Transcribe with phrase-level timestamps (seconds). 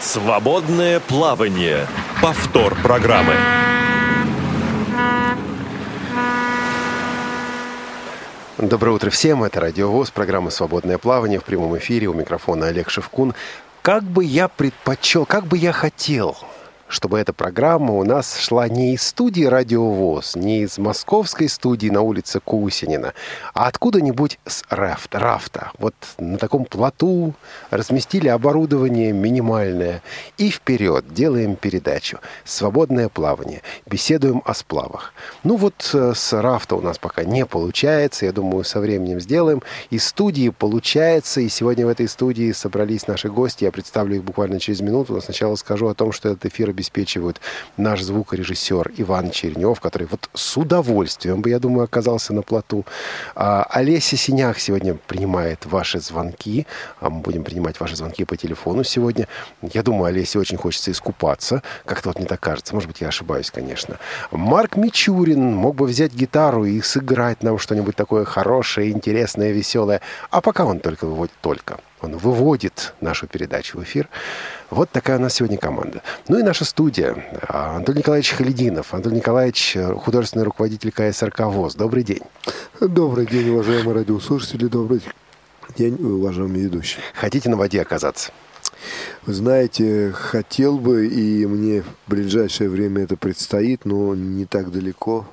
[0.00, 1.88] Свободное плавание.
[2.22, 3.34] Повтор программы.
[8.58, 9.42] Доброе утро всем.
[9.42, 12.06] Это Радио ВОЗ, программа «Свободное плавание» в прямом эфире.
[12.06, 13.34] У микрофона Олег Шевкун.
[13.82, 16.36] Как бы я предпочел, как бы я хотел,
[16.88, 22.00] чтобы эта программа у нас шла не из студии «Радиовоз», не из московской студии на
[22.02, 23.14] улице Кусинина,
[23.54, 25.70] а откуда-нибудь с рафта, рафта.
[25.78, 27.34] Вот на таком плоту
[27.70, 30.02] разместили оборудование минимальное.
[30.38, 32.18] И вперед делаем передачу.
[32.44, 33.62] Свободное плавание.
[33.86, 35.12] Беседуем о сплавах.
[35.44, 38.26] Ну вот э, с рафта у нас пока не получается.
[38.26, 39.62] Я думаю, со временем сделаем.
[39.90, 41.40] Из студии получается.
[41.40, 43.64] И сегодня в этой студии собрались наши гости.
[43.64, 45.12] Я представлю их буквально через минуту.
[45.14, 47.40] Но сначала скажу о том, что этот эфир обеспечивают
[47.76, 52.84] наш звукорежиссер Иван Чернев, который вот с удовольствием бы, я думаю, оказался на плоту.
[53.34, 56.66] А Олеся Синях сегодня принимает ваши звонки.
[57.00, 59.26] А мы будем принимать ваши звонки по телефону сегодня.
[59.62, 61.62] Я думаю, Олесе очень хочется искупаться.
[61.84, 62.74] Как-то вот мне так кажется.
[62.74, 63.98] Может быть, я ошибаюсь, конечно.
[64.30, 70.00] Марк Мичурин мог бы взять гитару и сыграть нам что-нибудь такое хорошее, интересное, веселое.
[70.30, 71.80] А пока он только выводит только.
[72.00, 74.08] Он выводит нашу передачу в эфир.
[74.70, 76.02] Вот такая у нас сегодня команда.
[76.28, 77.16] Ну и наша студия.
[77.48, 78.94] А, Анатолий Николаевич Халидинов.
[78.94, 81.74] Анатолий Николаевич, э, художественный руководитель КСРК ВОЗ.
[81.74, 82.22] Добрый день.
[82.80, 84.66] Добрый день, уважаемые радиослушатели.
[84.66, 85.02] Добрый
[85.76, 87.02] день, уважаемые ведущие.
[87.14, 88.30] Хотите на воде оказаться?
[89.26, 95.26] Вы знаете, хотел бы, и мне в ближайшее время это предстоит, но не так далеко,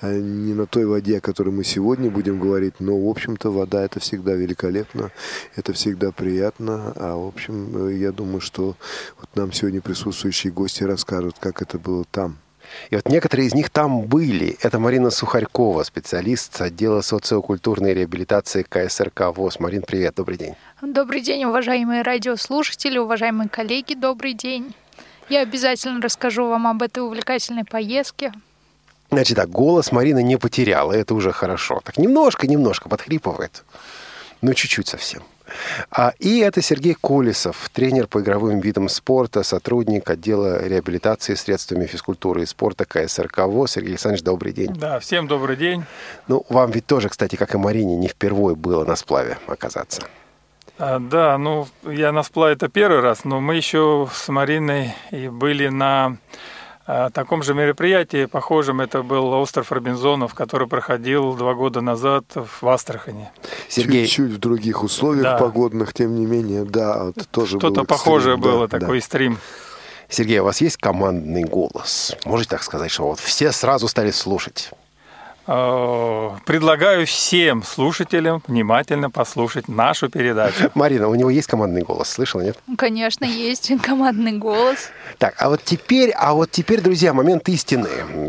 [0.00, 3.84] а не на той воде, о которой мы сегодня будем говорить, но, в общем-то, вода
[3.84, 5.10] это всегда великолепно,
[5.56, 8.76] это всегда приятно, а, в общем, я думаю, что
[9.18, 12.38] вот нам сегодня присутствующие гости расскажут, как это было там.
[12.90, 14.56] И вот некоторые из них там были.
[14.60, 19.60] Это Марина Сухарькова, специалист отдела социокультурной реабилитации КСРК ВОЗ.
[19.60, 20.54] Марин, привет, добрый день.
[20.80, 24.76] Добрый день, уважаемые радиослушатели, уважаемые коллеги, добрый день.
[25.28, 28.32] Я обязательно расскажу вам об этой увлекательной поездке.
[29.10, 31.80] Значит так, голос Марина не потеряла, это уже хорошо.
[31.82, 33.64] Так немножко-немножко подхрипывает,
[34.40, 35.24] но чуть-чуть совсем.
[35.90, 42.42] А, и это Сергей Колесов, тренер по игровым видам спорта, сотрудник отдела реабилитации средствами физкультуры
[42.42, 43.72] и спорта КСРК ВОЗ.
[43.72, 44.72] Сергей Александрович, добрый день.
[44.74, 45.84] Да, всем добрый день.
[46.28, 50.02] Ну, вам ведь тоже, кстати, как и Марине, не впервые было на сплаве оказаться.
[50.78, 55.28] А, да, ну, я на сплаве это первый раз, но мы еще с Мариной и
[55.28, 56.18] были на
[56.88, 62.66] о таком же мероприятии, похожем, это был остров Робинзонов, который проходил два года назад в
[62.66, 63.28] Астрахани.
[63.68, 64.06] Сергей...
[64.06, 65.36] Чуть-чуть в других условиях да.
[65.36, 69.04] погодных, тем не менее, да, это тоже Что-то похожее да, было, да, такой да.
[69.04, 69.38] стрим.
[70.08, 72.16] Сергей, у вас есть командный голос?
[72.24, 74.70] Можете так сказать, что вот все сразу стали слушать?
[75.50, 80.70] Э, предлагаю всем слушателям внимательно послушать нашу передачу.
[80.74, 82.58] Марина, у него есть командный голос, слышала, нет?
[82.76, 84.90] Конечно, есть командный голос.
[85.16, 87.88] Так, а вот теперь, а вот теперь, друзья, момент истины.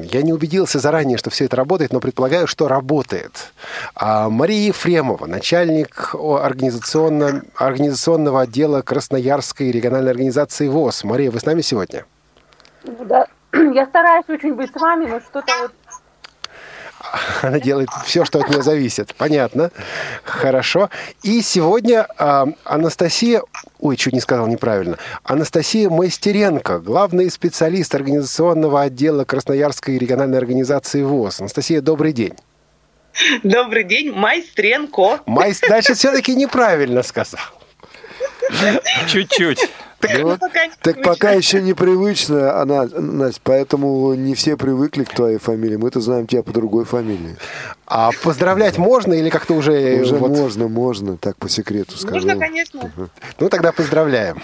[0.09, 3.51] Я не убедился заранее, что все это работает, но предполагаю, что работает.
[3.95, 11.03] А Мария Ефремова, начальник организационно, организационного отдела Красноярской региональной организации ВОЗ.
[11.03, 12.05] Мария, вы с нами сегодня?
[12.85, 15.71] Да, я стараюсь очень быть с вами, но что-то вот
[17.41, 19.15] Она делает все, что от нее зависит.
[19.15, 19.71] Понятно.
[20.23, 20.89] Хорошо.
[21.23, 23.41] И сегодня э, Анастасия...
[23.79, 24.97] Ой, чуть не сказал неправильно.
[25.23, 31.41] Анастасия Майстеренко, главный специалист организационного отдела Красноярской региональной организации ВОЗ.
[31.41, 32.33] Анастасия, добрый день.
[33.43, 35.21] Добрый день, Майстренко.
[35.25, 35.59] Майс...
[35.65, 37.41] Значит, все-таки неправильно сказал.
[39.07, 39.69] Чуть-чуть.
[39.99, 45.39] Так, ну, пока, так пока еще непривычно, она, Настя, поэтому не все привыкли к твоей
[45.39, 45.75] фамилии.
[45.75, 47.35] Мы-то знаем тебя по другой фамилии.
[47.85, 50.01] А поздравлять можно или как-то уже...
[50.01, 50.31] Уже вот...
[50.31, 52.15] можно, можно, так по секрету скажу.
[52.15, 52.91] Можно, конечно.
[53.39, 54.41] Ну, тогда поздравляем.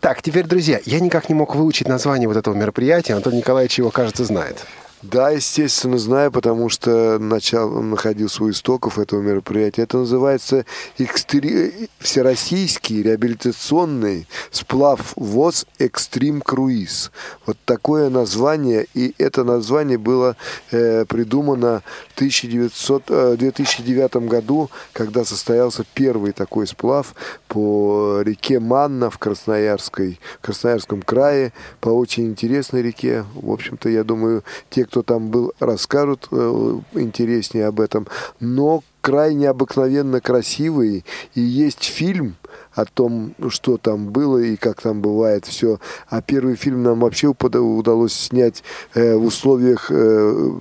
[0.00, 3.14] Так, теперь, друзья, я никак не мог выучить название вот этого мероприятия.
[3.14, 4.64] Антон Николаевич его, кажется, знает.
[5.10, 9.82] Да, естественно, знаю, потому что начал, находил свой истоков этого мероприятия.
[9.82, 10.64] Это называется
[10.98, 11.88] экстри...
[12.00, 17.10] Всероссийский реабилитационный сплав ВОЗ «Экстрим Круиз».
[17.46, 20.36] Вот такое название, и это название было
[20.70, 27.14] э, придумано в 1900, э, 2009 году, когда состоялся первый такой сплав
[27.48, 33.24] по реке Манна в Красноярской, Красноярском крае, по очень интересной реке.
[33.34, 38.06] В общем-то, я думаю, те, кто там был, расскажут э, интереснее об этом.
[38.40, 41.04] Но крайне обыкновенно красивый.
[41.34, 42.36] И есть фильм
[42.74, 45.78] о том, что там было и как там бывает все.
[46.08, 48.62] А первый фильм нам вообще удалось снять
[48.94, 50.58] э, в условиях э,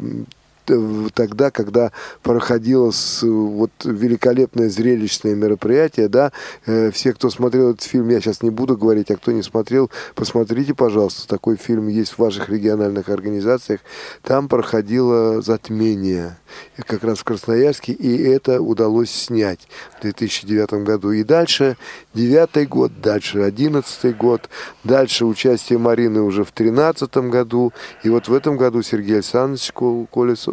[1.14, 1.92] тогда, когда
[2.24, 2.92] проходило
[3.22, 6.32] вот великолепное зрелищное мероприятие, да,
[6.66, 9.90] э, все, кто смотрел этот фильм, я сейчас не буду говорить, а кто не смотрел,
[10.16, 13.82] посмотрите, пожалуйста, такой фильм есть в ваших региональных организациях,
[14.22, 16.38] там проходило затмение,
[16.86, 21.12] как раз в Красноярске, и это удалось снять в 2009 году.
[21.12, 21.78] И дальше,
[22.14, 24.50] девятый год, дальше одиннадцатый год,
[24.84, 27.74] дальше участие Марины уже в тринадцатом году,
[28.04, 29.72] и вот в этом году Сергей Александрович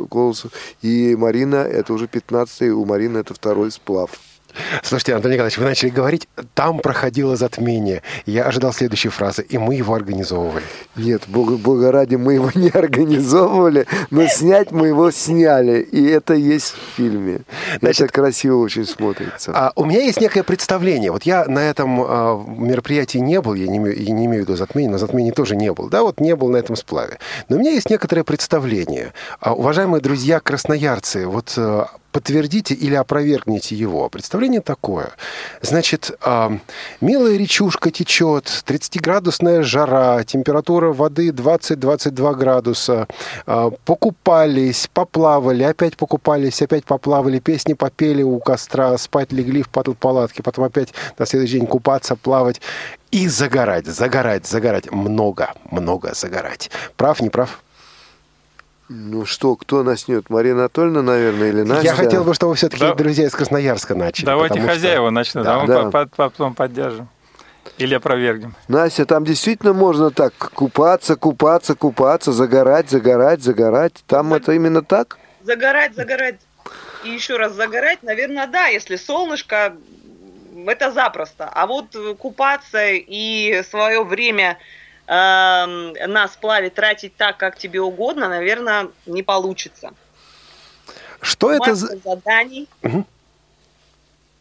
[0.07, 0.53] Колосов
[0.83, 4.11] и Марина, это уже пятнадцатый, у Марины это второй сплав.
[4.83, 8.03] Слушайте, Антон Николаевич, вы начали говорить, там проходило затмение.
[8.27, 10.65] Я ожидал следующей фразы, и мы его организовывали.
[10.97, 16.35] Нет, бога, бога ради, мы его не организовывали, но снять мы его сняли, и это
[16.35, 17.41] есть в фильме.
[17.81, 19.53] Значит, это красиво очень смотрится.
[19.55, 21.11] А у меня есть некое представление.
[21.13, 24.57] Вот я на этом а, мероприятии не был, я не, я не имею в виду
[24.57, 25.89] затмение, но затмение тоже не был.
[25.89, 27.19] Да, вот не был на этом сплаве.
[27.49, 29.13] Но у меня есть некоторое представление.
[29.41, 34.09] А, уважаемые друзья красноярцы, вот а, подтвердите или опровергните его.
[34.09, 35.11] Представление такое.
[35.63, 36.51] Значит, э,
[37.01, 43.09] милая речушка течет, 30-градусная жара, температура воды 20-22 градуса.
[43.47, 50.43] Э, покупались, поплавали, опять покупались, опять поплавали, песни попели у костра, спать легли в палатке,
[50.43, 52.61] потом опять на следующий день купаться, плавать.
[53.11, 54.91] И загорать, загорать, загорать.
[54.91, 56.71] Много, много загорать.
[56.97, 57.63] Прав, не прав?
[58.95, 60.29] Ну что, кто начнет?
[60.29, 61.85] Мария Анатольевна, наверное, или Настя?
[61.85, 62.95] Я хотел бы, чтобы все-таки да.
[62.95, 64.27] друзья из Красноярска начали.
[64.27, 65.11] Давайте хозяева что...
[65.11, 65.55] начнут, да.
[65.55, 65.91] а мы да.
[65.91, 67.09] По потом поддержим.
[67.79, 68.55] Или опровергнем.
[68.69, 74.05] Настя, там действительно можно так купаться, купаться, купаться, загорать, загорать, загорать.
[74.07, 74.43] Там Заг...
[74.43, 75.17] это именно так?
[75.43, 76.41] Загорать, загорать
[77.03, 79.75] и еще раз загорать, наверное, да, если солнышко,
[80.67, 81.49] это запросто.
[81.51, 84.59] А вот купаться и свое время
[85.07, 89.91] Эм, на сплаве тратить так, как тебе угодно, наверное, не получится.
[91.21, 93.05] Что Масса это за заданий угу.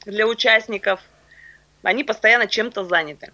[0.05, 0.99] для участников?
[1.83, 3.31] Они постоянно чем-то заняты.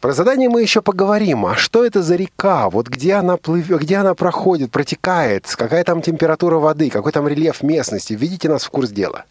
[0.00, 1.46] Про задание мы еще поговорим.
[1.46, 2.68] А что это за река?
[2.68, 5.46] Вот где она плывет, где она проходит, протекает?
[5.54, 6.90] Какая там температура воды?
[6.90, 8.14] Какой там рельеф местности?
[8.14, 9.26] Введите нас в курс дела.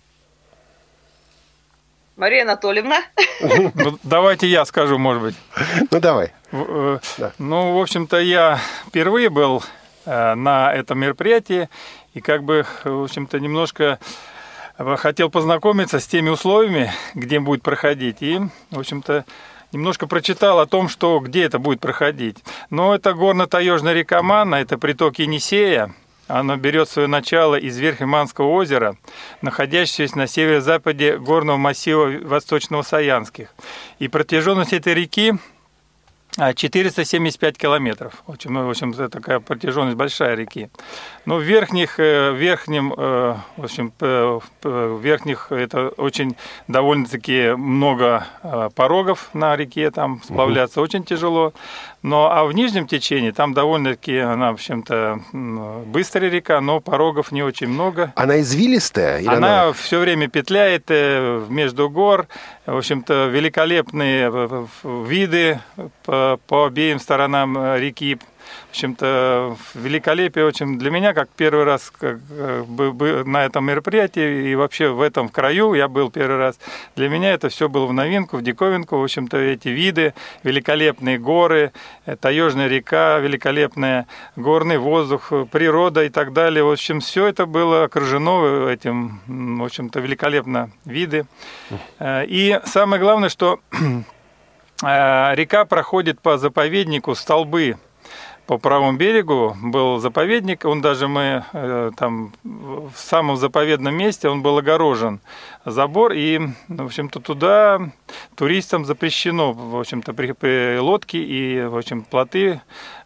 [2.15, 3.01] Мария Анатольевна.
[3.41, 5.35] Ну, давайте я скажу, может быть.
[5.91, 6.31] Ну, давай.
[6.51, 7.33] Э, да.
[7.39, 9.63] Ну, в общем-то, я впервые был
[10.05, 11.69] э, на этом мероприятии
[12.13, 13.99] и как бы, в общем-то, немножко
[14.77, 18.17] э, хотел познакомиться с теми условиями, где будет проходить.
[18.21, 18.39] И,
[18.69, 19.25] в общем-то,
[19.71, 22.37] немножко прочитал о том, что где это будет проходить.
[22.69, 25.93] Но это горно-таежная река Манна, это приток Енисея,
[26.27, 28.95] оно берет свое начало из Верхнеманского озера,
[29.41, 33.53] находящегося на северо-западе горного массива Восточного Саянских.
[33.99, 35.33] И протяженность этой реки
[36.55, 38.23] 475 а, километров.
[38.25, 40.69] Очень, ну, в общем, это такая протяженность большая реки.
[41.25, 46.35] Но в верхних, э, верхнем, э, в общем, в верхних это очень
[46.67, 50.85] довольно-таки много э, порогов на реке, там сплавляться угу.
[50.85, 51.53] очень тяжело.
[52.03, 55.21] Но а в нижнем течении там довольно-таки она, в общем-то,
[55.85, 58.11] быстрая река, но порогов не очень много.
[58.15, 59.19] Она извилистая?
[59.19, 62.27] Или она она все время петляет между гор.
[62.65, 65.59] В общем-то, великолепные виды
[66.03, 68.19] по, по обеим сторонам реки
[68.67, 74.55] в общем-то, великолепие очень для меня, как первый раз как, э, на этом мероприятии и
[74.55, 76.59] вообще в этом краю я был первый раз.
[76.95, 78.97] Для меня это все было в новинку, в диковинку.
[78.97, 80.13] В общем-то, эти виды,
[80.43, 81.71] великолепные горы,
[82.05, 86.63] э, таежная река, великолепный горный воздух, природа и так далее.
[86.63, 89.21] В общем, все это было окружено этим,
[89.59, 91.25] в общем-то, великолепно виды.
[91.99, 93.59] Э, и самое главное, что
[94.81, 97.77] река проходит по заповеднику Столбы
[98.45, 104.41] по правому берегу был заповедник, он даже мы э, там в самом заповедном месте, он
[104.41, 105.21] был огорожен
[105.63, 107.79] забор, и, в общем-то, туда
[108.35, 112.61] туристам запрещено, в общем-то, при, при лодке и, в общем, плоты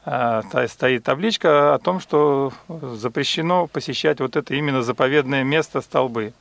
[0.06, 6.34] э, стоит табличка о том, что запрещено посещать вот это именно заповедное место столбы.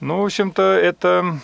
[0.00, 1.38] Ну, в общем-то, это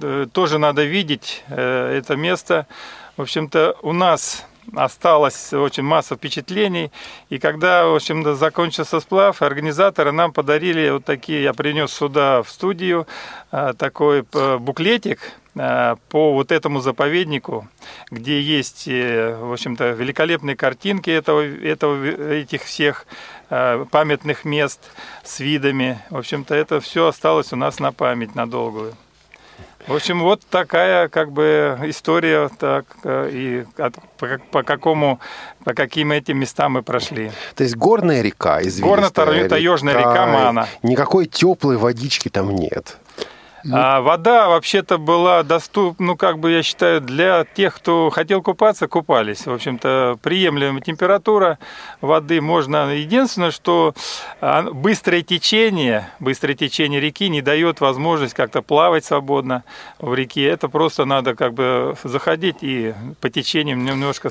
[0.00, 2.68] э, тоже надо видеть, это место.
[3.16, 6.90] В общем-то, у нас осталась очень масса впечатлений.
[7.28, 12.50] И когда, в общем-то, закончился сплав, организаторы нам подарили вот такие, я принес сюда в
[12.50, 13.06] студию
[13.50, 15.20] а, такой э, буклетик,
[15.56, 17.68] а, по вот этому заповеднику,
[18.10, 23.06] где есть, э, в общем-то, великолепные картинки этого, этого, этих всех
[23.48, 24.80] а, памятных мест
[25.24, 26.00] с видами.
[26.08, 28.94] В общем-то, это все осталось у нас на память, на долгую.
[29.86, 35.20] В общем, вот такая как бы история, так, э, и от, по, по какому,
[35.64, 37.32] по каким этим местам мы прошли.
[37.54, 40.68] То есть горная река, извилистая Горно-таежная река Мана.
[40.82, 42.98] Никакой теплой водички там нет.
[43.70, 48.88] А вода вообще-то была доступна, ну, как бы я считаю, для тех, кто хотел купаться,
[48.88, 49.46] купались.
[49.46, 51.58] В общем-то, приемлемая температура
[52.00, 52.94] воды можно.
[52.94, 53.94] Единственное, что
[54.40, 59.64] а, быстрое течение, быстрое течение реки не дает возможность как-то плавать свободно
[59.98, 60.46] в реке.
[60.46, 64.30] Это просто надо как бы заходить и по течению немножко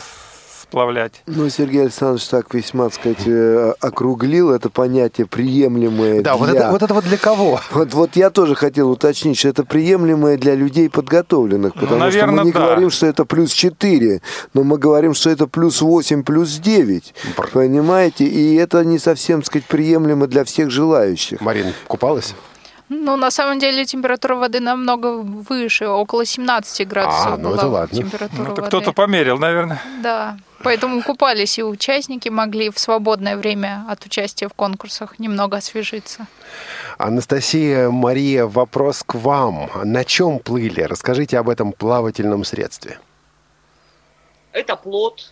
[0.70, 1.24] сплавлять.
[1.26, 6.38] Ну, Сергей Александрович так весьма, так сказать, э, округлил это понятие приемлемое Да, для...
[6.38, 7.60] вот, это, вот это вот для кого?
[7.72, 12.34] Вот, вот я тоже хотел уточнить, что это приемлемое для людей подготовленных, потому Ну, наверное,
[12.36, 12.60] что мы не да.
[12.60, 14.22] говорим, что это плюс 4,
[14.54, 17.14] но мы говорим, что это плюс 8, плюс 9,
[17.54, 18.26] понимаете?
[18.26, 21.42] И это не совсем, так сказать, приемлемо для всех желающих.
[21.42, 22.36] Марин, купалась?
[22.90, 27.68] Ну, на самом деле температура воды намного выше, около 17 градусов А, ну была это
[27.68, 27.98] ладно.
[27.98, 29.80] температура Ну, это кто-то померил, наверное.
[30.02, 36.26] Да, поэтому купались и участники могли в свободное время от участия в конкурсах немного освежиться.
[36.98, 39.70] Анастасия, Мария, вопрос к вам.
[39.84, 40.82] На чем плыли?
[40.82, 43.00] Расскажите об этом плавательном средстве.
[44.52, 45.32] Это плод,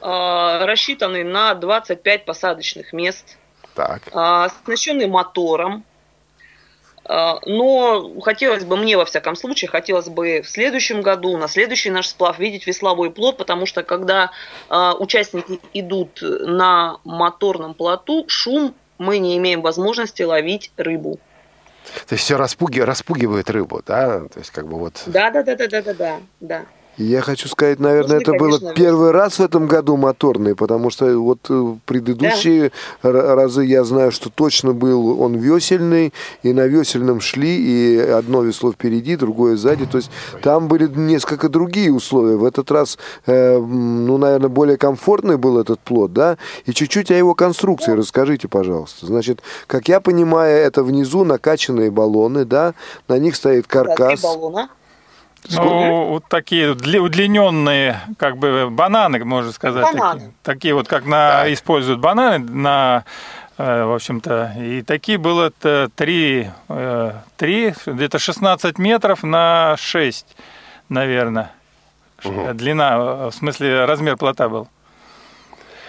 [0.00, 3.36] э, рассчитанный на 25 посадочных мест,
[3.74, 4.08] Так.
[4.08, 4.10] э,
[4.46, 5.84] оснащенный мотором.
[7.04, 11.90] Э, Но хотелось бы, мне во всяком случае, хотелось бы в следующем году, на следующий
[11.90, 14.30] наш сплав видеть весловой плот, потому что когда
[14.68, 21.18] э, участники идут на моторном плоту, шум мы не имеем возможности ловить рыбу.
[22.06, 24.20] То есть все распуги, распугивает рыбу, да?
[24.28, 25.02] То есть как бы вот...
[25.06, 26.62] Да, да, да, да, да, да, да,
[26.98, 30.90] Я хочу сказать, наверное, Нужны, это было конечно, первый раз в этом году моторный, потому
[30.90, 32.70] что вот э, предыдущие
[33.02, 38.42] р- разы я знаю, что точно был он весельный, и на весельном шли, и одно
[38.42, 39.86] весло впереди, другое сзади.
[39.86, 40.10] То есть
[40.42, 42.36] там были несколько другие условия.
[42.36, 46.36] В этот раз, э, ну, наверное, более комфортный был этот плод, да?
[46.66, 49.06] И чуть-чуть о его конструкции расскажите, пожалуйста.
[49.06, 52.74] Значит, как я понимаю, это внизу накачанные баллоны, да?
[53.08, 54.20] На них стоит Да, три каркас.
[54.20, 54.68] баллона.
[55.50, 59.82] Ну, вот такие дли- удлиненные, как бы бананы, можно сказать.
[59.84, 60.12] Бананы.
[60.20, 63.04] Такие, такие вот, как на, используют бананы на,
[63.58, 64.54] э, в общем-то.
[64.58, 70.36] И такие было т- три, э, три, где-то 16 метров на 6,
[70.88, 71.50] наверное.
[72.54, 74.68] Длина, э, в смысле, размер плота был.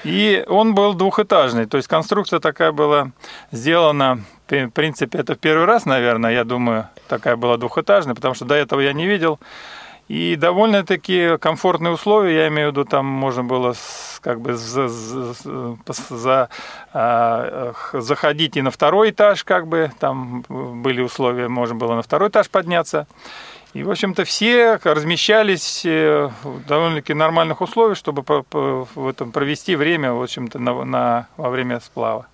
[0.03, 3.11] И он был двухэтажный, то есть конструкция такая была
[3.51, 4.19] сделана,
[4.49, 8.55] в принципе, это в первый раз, наверное, я думаю, такая была двухэтажная, потому что до
[8.55, 9.39] этого я не видел.
[10.09, 13.73] И довольно-таки комфортные условия, я имею в виду, там можно было
[14.19, 15.77] как бы за, за-
[16.09, 16.49] за-
[16.93, 22.27] а, заходить и на второй этаж, как бы, там были условия, можно было на второй
[22.29, 23.07] этаж подняться.
[23.73, 30.11] И, в общем-то, все размещались э, в довольно-таки нормальных условиях, чтобы в этом провести время,
[30.13, 32.27] в общем-то, на, на- во время сплава.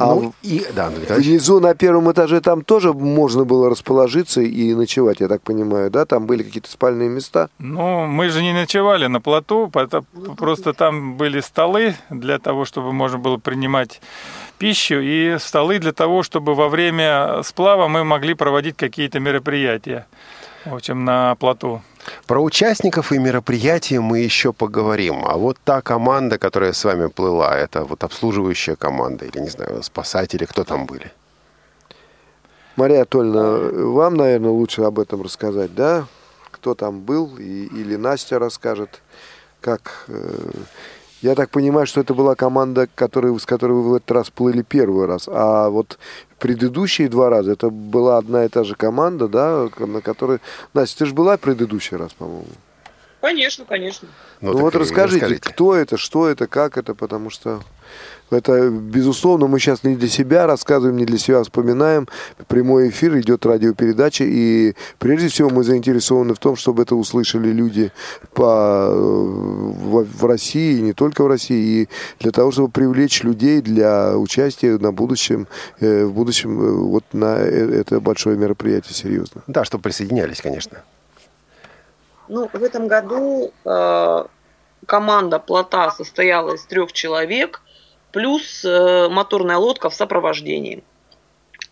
[0.00, 0.64] А ну, и...
[0.74, 1.28] Да, Андрей Николаевич.
[1.28, 6.06] Внизу на первом этаже там тоже можно было расположиться и ночевать, я так понимаю, да?
[6.06, 7.50] Там были какие-то спальные места.
[7.58, 10.06] Ну, мы же не ночевали на плоту, поэтому
[10.38, 14.00] просто там были столы для того, чтобы можно было принимать
[14.56, 20.06] пищу, и столы для того, чтобы во время сплава мы могли проводить какие-то мероприятия,
[20.64, 21.82] в общем, на плоту.
[22.26, 25.24] Про участников и мероприятия мы еще поговорим.
[25.26, 29.82] А вот та команда, которая с вами плыла, это вот обслуживающая команда или, не знаю,
[29.82, 31.12] спасатели, кто там были?
[32.76, 33.58] Мария Анатольевна,
[33.90, 36.06] вам, наверное, лучше об этом рассказать, да?
[36.50, 39.02] Кто там был, и, или Настя расскажет,
[39.60, 40.04] как...
[40.08, 40.50] э,
[41.22, 44.62] я так понимаю, что это была команда, которая, с которой вы в этот раз плыли
[44.62, 45.98] первый раз, а вот
[46.38, 50.40] предыдущие два раза это была одна и та же команда, да, на которой...
[50.74, 52.46] Настя, ты же была в предыдущий раз, по-моему?
[53.20, 54.08] Конечно, конечно.
[54.40, 55.48] Ну, так вот расскажите, расскажите.
[55.50, 57.60] кто это, что это, как это, потому что
[58.30, 62.08] это, безусловно, мы сейчас не для себя рассказываем, не для себя вспоминаем.
[62.48, 67.92] Прямой эфир, идет радиопередача, и прежде всего мы заинтересованы в том, чтобы это услышали люди
[68.32, 71.88] по, э, в, в России, и не только в России, и
[72.20, 75.46] для того, чтобы привлечь людей для участия на будущем,
[75.80, 79.42] э, в будущем э, вот на это большое мероприятие, серьезно.
[79.46, 80.82] Да, чтобы присоединялись, конечно.
[82.28, 84.24] Ну, в этом году э,
[84.86, 87.60] команда плота состояла из трех человек,
[88.12, 90.82] плюс э, моторная лодка в сопровождении.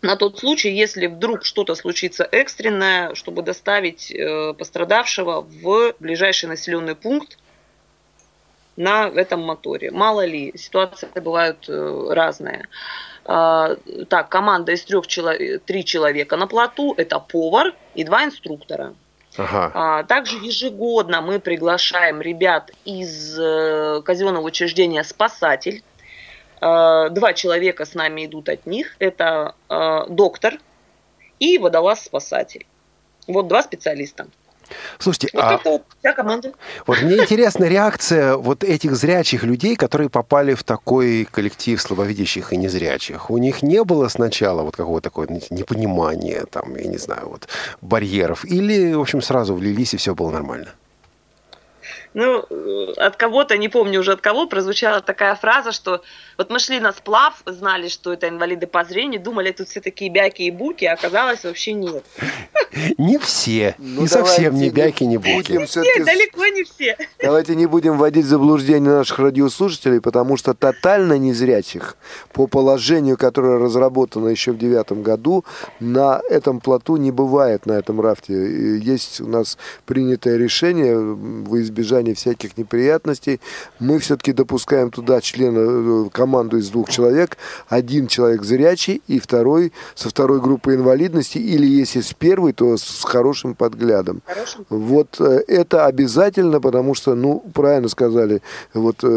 [0.01, 6.95] На тот случай, если вдруг что-то случится экстренное, чтобы доставить э, пострадавшего в ближайший населенный
[6.95, 7.37] пункт
[8.77, 9.91] на этом моторе.
[9.91, 12.69] Мало ли, ситуации бывают э, разные.
[13.25, 13.75] А,
[14.07, 18.95] так, команда из трех человек, три человека на плоту, это повар и два инструктора.
[19.37, 19.71] Ага.
[19.73, 23.35] А, также ежегодно мы приглашаем ребят из
[24.03, 25.83] казенного учреждения «Спасатель».
[26.61, 28.95] А, два человека с нами идут от них.
[28.99, 30.59] Это а, доктор
[31.39, 32.65] и водолаз-спасатель.
[33.27, 34.27] Вот два специалиста.
[34.99, 36.53] Слушайте, вот а вот вся команда.
[36.85, 42.57] Вот мне интересна реакция вот этих зрячих людей, которые попали в такой коллектив слабовидящих и
[42.57, 43.29] незрячих.
[43.29, 47.47] У них не было сначала вот какого-то такого непонимания, там, я не знаю, вот
[47.81, 50.69] барьеров, или, в общем, сразу влились и все было нормально?
[52.13, 56.01] Ну, э, от кого-то, не помню уже от кого, прозвучала такая фраза, что
[56.39, 60.09] вот мы шли на сплав, знали, что это инвалиды по зрению, думали, тут все такие
[60.09, 62.05] бяки и буки, а оказалось вообще нет.
[62.97, 63.75] Не все.
[63.77, 65.51] Ну, не совсем не бяки, не буки.
[65.51, 66.95] Не все, далеко не все.
[67.21, 71.97] Давайте не будем вводить в заблуждение наших радиослушателей, потому что тотально незрячих
[72.31, 75.43] по положению, которое разработано еще в девятом году,
[75.81, 78.77] на этом плоту не бывает, на этом рафте.
[78.77, 83.41] Есть у нас принятое решение в избежание всяких неприятностей.
[83.79, 87.37] Мы все-таки допускаем туда члена, э, команду из двух человек.
[87.69, 91.39] Один человек зрячий и второй со второй группой инвалидности.
[91.39, 94.21] Или если с первой, то с хорошим подглядом.
[94.25, 94.65] Хорошим.
[94.69, 98.41] Вот э, это обязательно, потому что, ну, правильно сказали,
[98.75, 99.07] вот э,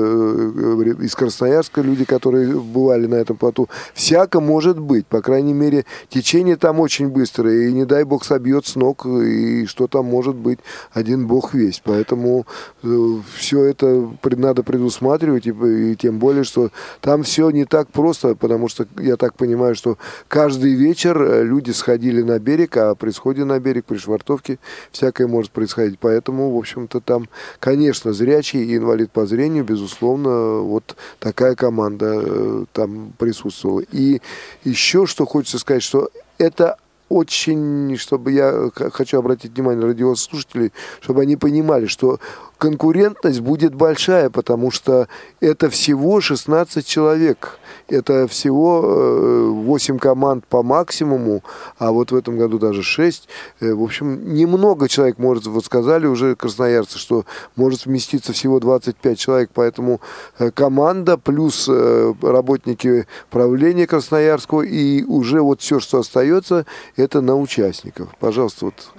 [1.03, 5.07] из Красноярска люди, которые бывали на этом плоту, всяко может быть.
[5.07, 9.67] По крайней мере, течение там очень быстрое, и не дай бог собьет с ног, и
[9.67, 10.61] что там может быть,
[10.93, 11.83] один бог весь.
[11.85, 12.47] Поэтому
[12.83, 16.71] э, все это надо предусматривать, и, и тем более, что
[17.03, 21.73] там все не так просто, потому что я так понимаю, что каждый вечер э, люди
[21.73, 24.59] сходили на берег, а при сходе на берег, при швартовке
[24.93, 25.99] всякое может происходить.
[25.99, 27.29] Поэтому, в общем-то, там,
[27.59, 33.83] конечно, зрячий и инвалид по зрению, безусловно, вот такая команда э, там присутствовала.
[33.91, 34.23] И
[34.63, 36.77] еще что хочется сказать, что это
[37.09, 42.21] очень, чтобы я хочу обратить внимание радиослушателей, чтобы они понимали, что
[42.63, 45.09] конкурентность будет большая, потому что
[45.41, 47.59] это всего 16 человек.
[47.89, 51.43] Это всего 8 э, команд по максимуму,
[51.79, 53.29] а вот в этом году даже 6.
[53.61, 57.25] Э, в общем, немного человек может, вот сказали уже красноярцы, что
[57.57, 60.01] может вместиться всего 25 человек, поэтому
[60.39, 66.65] э, команда плюс работники правления Красноярского и уже вот все, что остается,
[66.97, 68.09] это на участников.
[68.21, 68.93] Пожалуйста, вот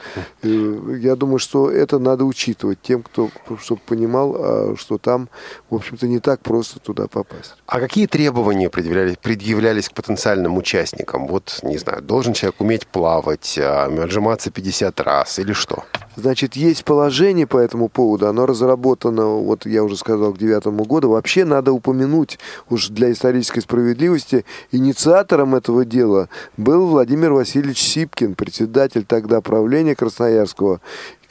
[0.43, 5.29] я думаю, что это надо учитывать тем, кто чтобы понимал, а, что там,
[5.69, 7.55] в общем-то, не так просто туда попасть.
[7.65, 11.27] А какие требования предъявлялись, предъявлялись к потенциальным участникам?
[11.27, 15.83] Вот, не знаю, должен человек уметь плавать, а, отжиматься 50 раз или что?
[16.15, 21.09] Значит, есть положение по этому поводу, оно разработано, вот я уже сказал, к девятому году.
[21.09, 22.37] Вообще надо упомянуть,
[22.69, 30.81] уж для исторической справедливости, инициатором этого дела был Владимир Васильевич Сипкин, председатель тогда правления Красноярского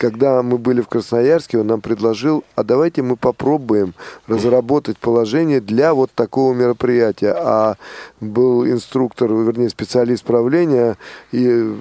[0.03, 3.95] когда мы были в Красноярске, он нам предложил, а давайте мы попробуем
[4.27, 7.33] разработать положение для вот такого мероприятия.
[7.39, 7.77] А
[8.21, 10.97] был инструктор, вернее, специалист правления,
[11.31, 11.73] и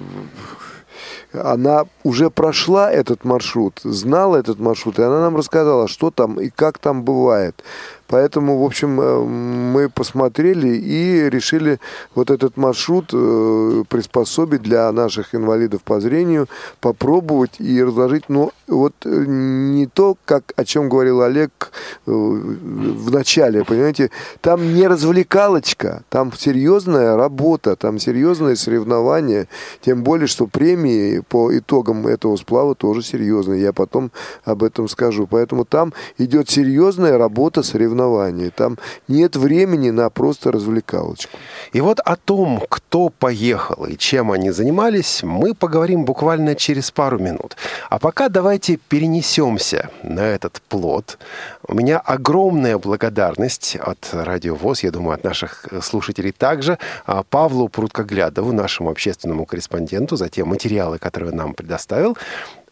[1.32, 6.48] она уже прошла этот маршрут, знала этот маршрут, и она нам рассказала, что там и
[6.48, 7.64] как там бывает.
[8.12, 11.80] Поэтому, в общем, э, мы посмотрели и решили
[12.14, 16.46] вот этот маршрут э, приспособить для наших инвалидов по зрению,
[16.80, 18.24] попробовать и разложить.
[18.28, 21.72] Но вот э, не то, как, о чем говорил Олег
[22.04, 24.10] в начале, понимаете,
[24.42, 29.48] там не развлекалочка, там серьезная работа, там серьезные соревнования,
[29.80, 33.62] тем более, что премии по итогам этого сплава тоже серьезные.
[33.62, 34.10] Я потом
[34.44, 35.26] об этом скажу.
[35.26, 38.50] Поэтому там идет серьезная работа соревнований соревнования.
[38.50, 41.38] Там нет времени на просто развлекалочку.
[41.72, 47.18] И вот о том, кто поехал и чем они занимались, мы поговорим буквально через пару
[47.18, 47.56] минут.
[47.90, 51.18] А пока давайте перенесемся на этот плод.
[51.66, 57.68] У меня огромная благодарность от Радио ВОЗ, я думаю, от наших слушателей также, а, Павлу
[57.68, 62.16] Пруткоглядову, нашему общественному корреспонденту, за те материалы, которые он нам предоставил.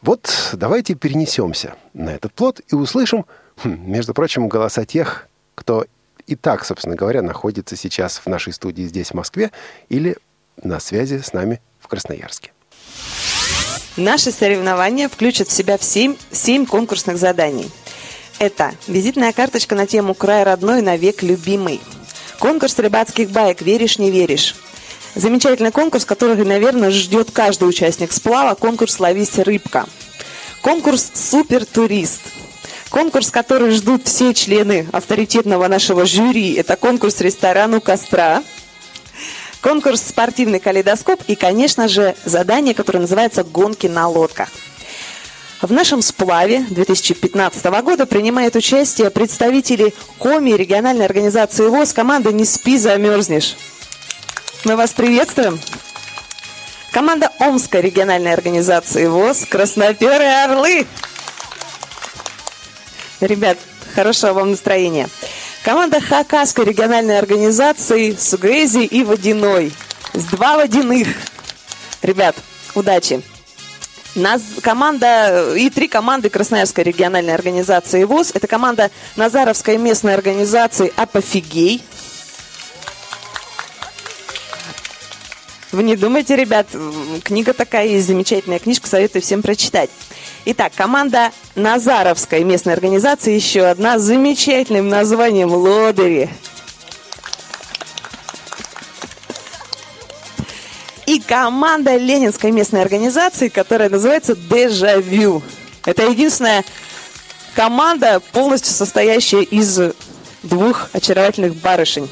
[0.03, 3.27] Вот давайте перенесемся на этот плод и услышим
[3.65, 5.87] между прочим, голоса тех, кто
[6.27, 9.51] и так, собственно говоря, находится сейчас в нашей студии здесь, в Москве,
[9.89, 10.17] или
[10.63, 12.53] на связи с нами в Красноярске.
[13.97, 17.71] Наши соревнования включат в себя 7, 7 конкурсных заданий.
[18.39, 21.81] Это визитная карточка на тему «Край родной, навек любимый».
[22.39, 24.55] Конкурс рыбацких баек «Веришь, не веришь».
[25.15, 28.55] Замечательный конкурс, который, наверное, ждет каждый участник сплава.
[28.55, 29.87] Конкурс «Ловись рыбка».
[30.63, 32.23] Конкурс «Супер турист».
[32.91, 38.43] Конкурс, который ждут все члены авторитетного нашего жюри, это конкурс «Ресторан у костра».
[39.61, 44.49] конкурс «Спортивный калейдоскоп» и, конечно же, задание, которое называется «Гонки на лодках».
[45.63, 52.77] В нашем сплаве 2015 года принимают участие представители КОМИ региональной организации ВОЗ команды «Не спи,
[52.77, 53.57] замерзнешь».
[54.65, 55.61] Мы вас приветствуем.
[56.91, 60.87] Команда Омской региональной организации ВОЗ «Красноперы Орлы».
[63.21, 63.59] Ребят,
[63.95, 65.09] хорошего вам настроения.
[65.63, 69.73] Команда Хакасской региональной организации Сугрези и Водяной.
[70.15, 71.09] С два водяных.
[72.03, 72.35] Ребят,
[72.75, 73.23] удачи.
[74.15, 78.33] Нас, команда и три команды Красноярской региональной организации ВОЗ.
[78.35, 81.83] Это команда Назаровской местной организации «Апофигей».
[85.73, 86.67] Вы не думайте, ребят,
[87.23, 89.91] книга такая есть, замечательная книжка, советую всем прочитать.
[90.47, 96.31] Итак, команда Назаровской местной организации, еще одна с замечательным названием «Лодыри».
[101.05, 105.43] И команда Ленинской местной организации, которая называется «Дежавю».
[105.85, 106.65] Это единственная
[107.55, 109.79] команда, полностью состоящая из
[110.43, 112.09] двух очаровательных барышень.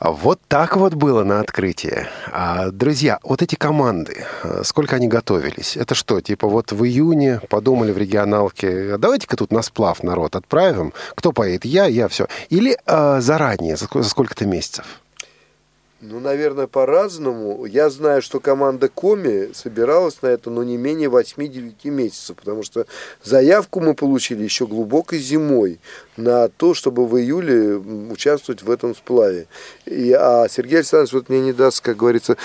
[0.00, 2.06] Вот так вот было на открытии.
[2.30, 5.76] А, друзья, вот эти команды, а, сколько они готовились?
[5.76, 10.36] Это что, типа вот в июне подумали в регионалке, «А давайте-ка тут на сплав народ
[10.36, 10.92] отправим.
[11.16, 11.64] Кто поедет?
[11.64, 12.28] Я, я, все.
[12.48, 14.84] Или а, заранее, за, за сколько-то месяцев?
[16.00, 17.64] Ну, наверное, по-разному.
[17.64, 22.86] Я знаю, что команда Коми собиралась на это, но не менее 8-9 месяцев, потому что
[23.24, 25.80] заявку мы получили еще глубокой зимой
[26.18, 29.46] на то, чтобы в июле участвовать в этом сплаве.
[29.86, 32.36] И, а Сергей Александрович вот мне не даст, как говорится,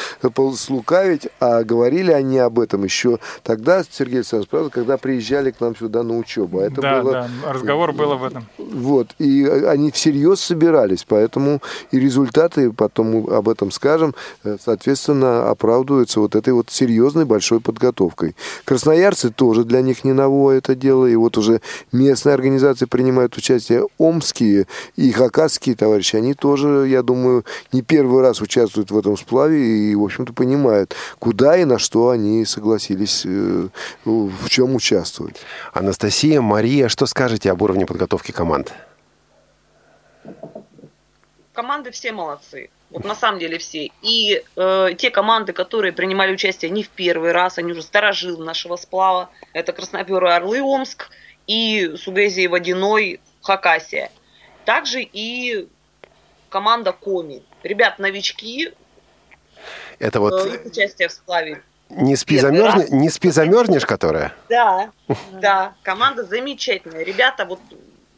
[0.56, 5.76] слукавить, а говорили они об этом еще тогда, Сергей Александрович, правда, когда приезжали к нам
[5.76, 6.60] сюда на учебу.
[6.60, 7.12] А это да, было...
[7.12, 8.48] да, разговор был об этом.
[8.58, 16.20] Вот, и они всерьез собирались, поэтому и результаты, потом об этом скажем, э, соответственно, оправдываются
[16.20, 18.36] вот этой вот серьезной большой подготовкой.
[18.66, 23.63] Красноярцы тоже для них не новое это дело, и вот уже местные организации принимают участие
[23.64, 29.18] участие омские и хакасские товарищи, они тоже, я думаю, не первый раз участвуют в этом
[29.18, 33.68] сплаве и, в общем-то, понимают, куда и на что они согласились, э,
[34.06, 35.38] в чем участвовать.
[35.74, 38.74] Анастасия, Мария, что скажете об уровне подготовки команд?
[41.54, 42.70] Команды все молодцы.
[42.90, 43.90] Вот на самом деле все.
[44.02, 48.76] И э, те команды, которые принимали участие не в первый раз, они уже сторожилы нашего
[48.76, 49.30] сплава.
[49.54, 51.10] Это Красноперы Орлы Омск
[51.48, 54.10] и Сугезия Водяной Хакасия.
[54.66, 55.68] Также и
[56.50, 57.44] команда Коми.
[57.62, 58.72] Ребят, новички.
[60.00, 60.34] Это вот...
[60.34, 61.62] Э, их участие в сплаве.
[61.90, 62.96] Не спи, замерзни...
[62.96, 64.34] не спи замерзнешь, которая?
[64.50, 64.92] Да,
[65.34, 65.76] да.
[65.84, 67.04] Команда замечательная.
[67.04, 67.60] Ребята, вот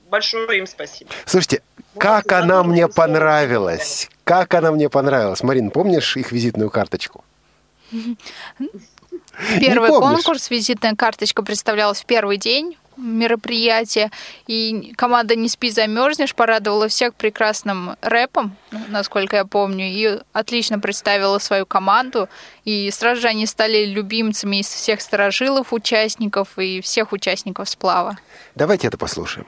[0.10, 1.10] большое им спасибо.
[1.26, 1.62] Слушайте,
[1.98, 4.10] как она мне понравилась.
[4.24, 5.44] Как она мне понравилась.
[5.44, 7.24] Марин, помнишь их визитную карточку?
[9.60, 14.12] Первый конкурс, визитная карточка представлялась в первый день мероприятие.
[14.48, 18.56] И команда «Не спи, замерзнешь» порадовала всех прекрасным рэпом,
[18.90, 22.30] насколько я помню, и отлично представила свою команду.
[22.64, 28.18] И сразу же они стали любимцами из всех сторожилов участников и всех участников сплава.
[28.56, 29.48] Давайте это послушаем.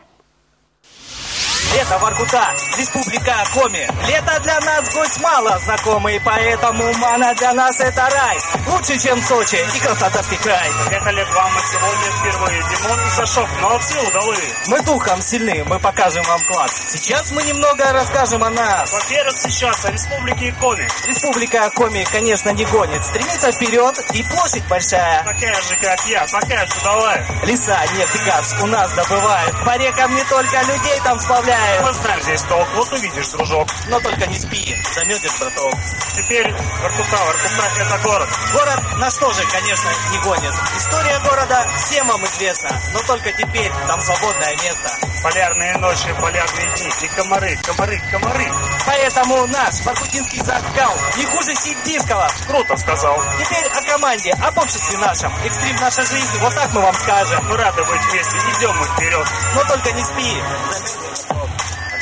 [1.73, 3.89] Лето Воркута, республика Коми.
[4.07, 8.37] Лето для нас гость мало знакомый, поэтому Мана для нас это рай.
[8.67, 10.71] Лучше, чем Сочи и Краснодарский край.
[10.87, 12.63] Приехали к вам мы сегодня впервые.
[12.69, 14.37] Димон и Сашок, молодцы, удалы.
[14.67, 16.71] Мы духом сильны, мы покажем вам класс.
[16.87, 18.93] Сейчас мы немного расскажем о нас.
[18.93, 20.87] Во-первых, сейчас о республике Коми.
[21.05, 23.03] Республика Коми, конечно, не гонит.
[23.05, 25.23] Стремится вперед и площадь большая.
[25.23, 27.27] Такая же, как я, такая же удалая.
[27.43, 29.65] Леса, нефть и газ у нас добывают.
[29.65, 31.83] По рекам не только людей там сплавляют гуляем.
[31.83, 33.67] Мы знаем здесь толк, вот увидишь, дружок.
[33.87, 35.73] Но только не спи, замерзнешь, браток.
[36.15, 38.29] Теперь Воркута, Воркута– это город.
[38.53, 40.53] Город нас тоже, конечно, не гонит.
[40.77, 45.07] История города всем вам известна, но только теперь там свободное место.
[45.23, 48.51] Полярные ночи, полярные дни и комары, комары, комары.
[48.85, 52.27] Поэтому наш воркутинский закал не хуже сибирского.
[52.47, 53.21] Круто сказал.
[53.39, 55.31] Теперь о команде, об обществе нашем.
[55.43, 57.45] Экстрим наша жизнь, вот так мы вам скажем.
[57.47, 59.27] Мы рады быть вместе, идем мы вперед.
[59.55, 60.41] Но только не спи,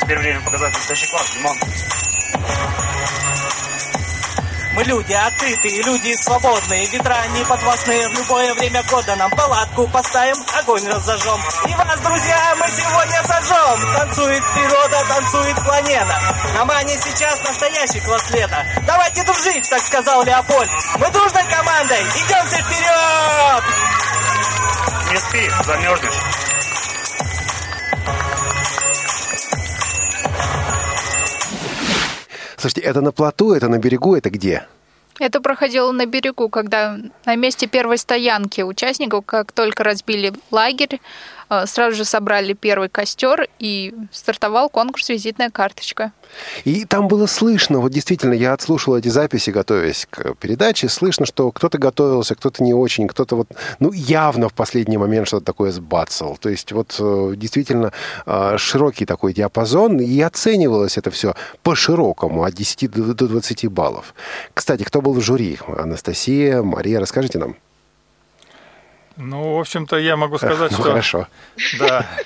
[0.06, 1.56] Теперь время показать настоящий класс, Димон.
[4.74, 8.08] Мы люди открытые, люди свободные, ветра не подвластные.
[8.10, 11.40] В любое время года нам палатку поставим, огонь разожжем.
[11.66, 13.94] И вас, друзья, мы сегодня сожжем.
[13.96, 16.20] Танцует природа, танцует планета.
[16.54, 18.64] На мане сейчас настоящий класс лета.
[18.86, 20.70] Давайте дружить, так сказал Леопольд.
[21.00, 23.64] Мы дружной командой, идемте вперед!
[25.10, 26.35] Не спи, замерзнешь.
[32.66, 34.66] Слушайте, это на плоту, это на берегу, это где?
[35.20, 41.00] Это проходило на берегу, когда на месте первой стоянки участников, как только разбили лагерь,
[41.66, 46.12] сразу же собрали первый костер и стартовал конкурс «Визитная карточка».
[46.64, 51.50] И там было слышно, вот действительно, я отслушал эти записи, готовясь к передаче, слышно, что
[51.52, 56.36] кто-то готовился, кто-то не очень, кто-то вот, ну, явно в последний момент что-то такое сбацал.
[56.36, 57.92] То есть вот э, действительно
[58.26, 64.14] э, широкий такой диапазон, и оценивалось это все по-широкому, от 10 до до 20 баллов.
[64.54, 65.58] Кстати, кто был в жюри?
[65.66, 67.56] Анастасия, Мария, расскажите нам.
[69.16, 70.82] Ну, в общем-то, я могу сказать, Ну, что...
[70.82, 71.26] хорошо.
[71.78, 72.06] Да.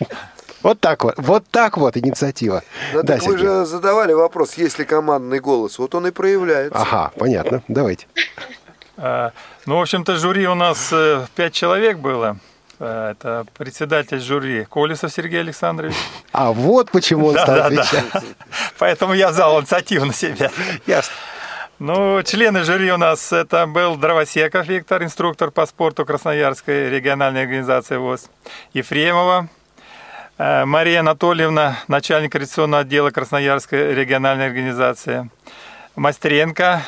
[0.63, 2.63] Вот так вот, вот так вот инициатива.
[2.93, 5.79] Да, Да, так вы же задавали вопрос, есть ли командный голос.
[5.79, 6.79] Вот он и проявляется.
[6.79, 7.63] Ага, понятно.
[7.67, 8.07] Давайте.
[8.99, 9.33] А,
[9.65, 12.37] Ну, в общем-то, жюри у нас э, пять человек было.
[12.79, 15.95] Э, Это председатель жюри Колесов Сергей Александрович.
[16.33, 17.81] А вот почему он стал Да-да-да.
[17.83, 18.25] отвечать.
[18.79, 20.51] Поэтому я взял инициативу на себя.
[20.87, 21.15] Ясно.
[21.81, 27.97] Ну, члены жюри у нас это был Дровосеков Виктор, инструктор по спорту Красноярской региональной организации
[27.97, 28.29] ВОЗ,
[28.75, 29.49] Ефремова,
[30.37, 35.31] э, Мария Анатольевна, начальник коррекционного отдела Красноярской региональной организации,
[35.97, 36.83] Мастренко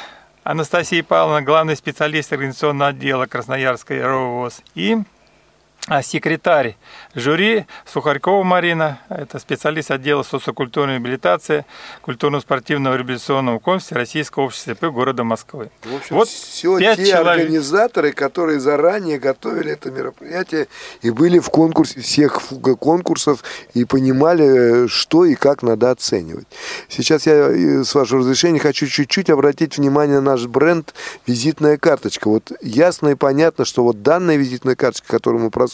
[0.44, 4.60] Анастасия Павловна, главный специалист организационного отдела Красноярской РОВОЗ.
[4.74, 4.98] И
[6.02, 6.76] секретарь
[7.14, 11.66] жюри Сухарькова Марина, это специалист отдела социокультурной реабилитации
[12.02, 15.70] культурно-спортивного реабилитационного комплекса Российского общества СП города Москвы.
[15.82, 17.26] В общем, вот все те человек.
[17.26, 20.68] организаторы, которые заранее готовили это мероприятие
[21.02, 23.42] и были в конкурсе всех фу- конкурсов
[23.74, 26.46] и понимали, что и как надо оценивать.
[26.88, 30.94] Сейчас я, э, с вашего разрешения, хочу чуть-чуть обратить внимание на наш бренд
[31.26, 32.28] «Визитная карточка».
[32.28, 35.71] Вот ясно и понятно, что вот данная визитная карточка, которую мы прослушали,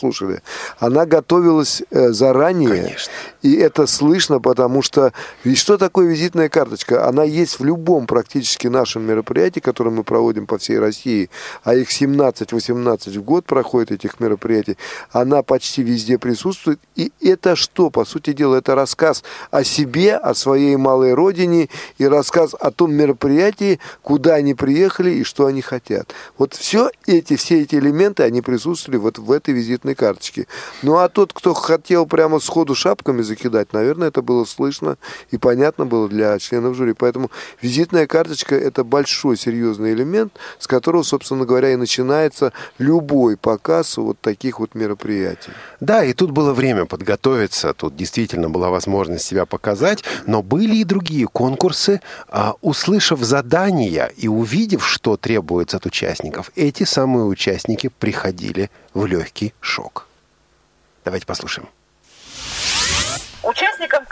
[0.79, 2.69] она готовилась э, заранее.
[2.69, 3.13] Конечно.
[3.43, 5.13] И это слышно, потому что
[5.45, 7.07] ведь что такое визитная карточка?
[7.07, 11.31] Она есть в любом практически нашем мероприятии, которое мы проводим по всей России,
[11.63, 14.77] а их 17-18 в год проходит этих мероприятий.
[15.13, 16.81] Она почти везде присутствует.
[16.97, 17.91] И это что?
[17.91, 22.93] По сути дела, это рассказ о себе, о своей малой родине и рассказ о том
[22.93, 26.13] мероприятии, куда они приехали и что они хотят.
[26.37, 30.47] Вот все эти, все эти элементы, они присутствовали вот в этой визитной карточке.
[30.83, 33.38] Ну а тот, кто хотел прямо сходу шапками закидать,
[33.73, 34.99] наверное, это было слышно
[35.31, 36.93] и понятно было для членов жюри.
[36.93, 37.31] Поэтому
[37.63, 44.19] визитная карточка– это большой серьезный элемент, с которого, собственно говоря, и начинается любой показ вот
[44.21, 45.53] таких вот мероприятий.
[45.81, 50.85] Да, и тут было время подготовиться, тут действительно была возможность себя показать, но были и
[50.85, 52.01] другие конкурсы.
[52.29, 59.55] А, услышав задания и увидев, что требуется от участников, эти самые участники приходили в легкий
[59.61, 60.07] шок.
[61.05, 61.69] Давайте послушаем.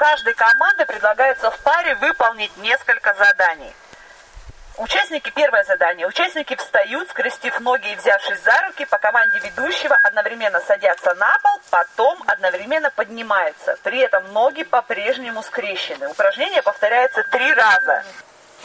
[0.09, 3.75] Каждой команды предлагается в паре выполнить несколько заданий.
[4.77, 6.07] Участники, первое задание.
[6.07, 11.61] Участники встают, скрестив ноги и взявшись за руки, по команде ведущего одновременно садятся на пол,
[11.71, 13.77] потом одновременно поднимаются.
[13.83, 16.09] При этом ноги по-прежнему скрещены.
[16.09, 18.05] Упражнение повторяется три раза.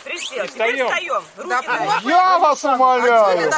[0.03, 1.23] Присел, теперь встаем.
[1.37, 3.51] Руки Я вас умоляю.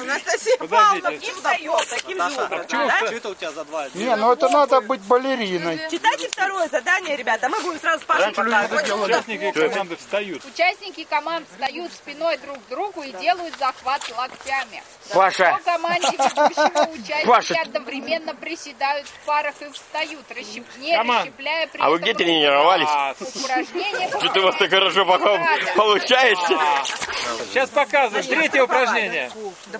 [0.00, 2.68] Анастасия Павловна, встаем таким же образом.
[2.70, 3.00] да?
[3.00, 3.88] это у тебя за два?
[3.94, 5.80] Не, ну это надо быть балериной.
[5.90, 7.48] Читайте второе задание, ребята.
[7.48, 8.90] Мы будем сразу с Пашей показывать.
[8.90, 10.44] Участники команды встают.
[10.44, 14.82] Участники команд встают спиной друг к другу и делают захват локтями.
[15.12, 15.58] Паша.
[15.58, 17.54] По команде ведущего участники Паша.
[17.60, 20.64] одновременно приседают в парах и встают, расщеп...
[20.78, 22.88] не расщепляя при А вы где тренировались?
[23.20, 25.38] Упражнение Что-то у вас так хорошо пока
[25.76, 26.58] получается.
[27.48, 28.26] Сейчас показываем.
[28.26, 29.30] Третье упражнение.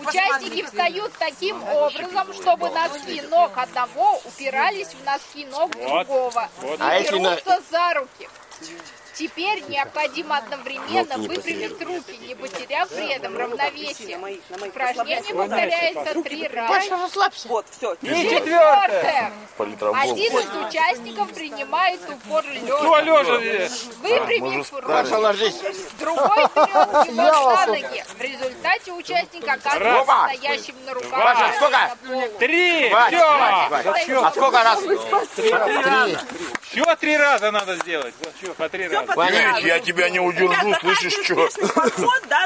[0.06, 7.00] Участники встают таким образом, чтобы носки ног одного упирались в носки ног другого и А
[7.00, 8.28] берутся за руки.
[9.22, 14.18] Теперь необходимо одновременно выпрямить руки, не потеряв при этом равновесие.
[14.50, 17.08] Упражнение повторяется три раза.
[17.44, 17.94] Вот, все.
[18.02, 19.32] И четвертое.
[19.58, 23.00] Один из участников принимает упор лежа.
[23.00, 23.74] лежа?
[24.00, 25.60] Выпрямив руки, Ложись.
[26.00, 28.04] другой берет его за ноги.
[28.18, 31.10] В результате участник оказывается стоящим на руках.
[31.10, 31.96] Паша, сколько?
[32.02, 32.28] на.
[32.40, 32.88] Три.
[32.88, 34.20] Все.
[34.20, 34.82] А сколько раз?
[36.72, 38.14] Еще три раза надо сделать.
[38.40, 39.11] Все, по три раза.
[39.14, 39.66] Понятно.
[39.66, 41.48] я тебя не удержу, слышишь, что?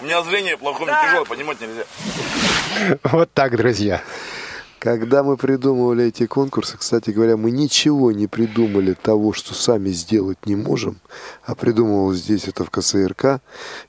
[0.01, 1.03] У меня зрение плохое, Да.
[1.05, 1.85] тяжелое, понимать нельзя.
[3.05, 4.03] Вот так, друзья.
[4.87, 10.38] Когда мы придумывали эти конкурсы, кстати говоря, мы ничего не придумали того, что сами сделать
[10.46, 11.01] не можем,
[11.44, 13.40] а придумывал здесь это в КСРК.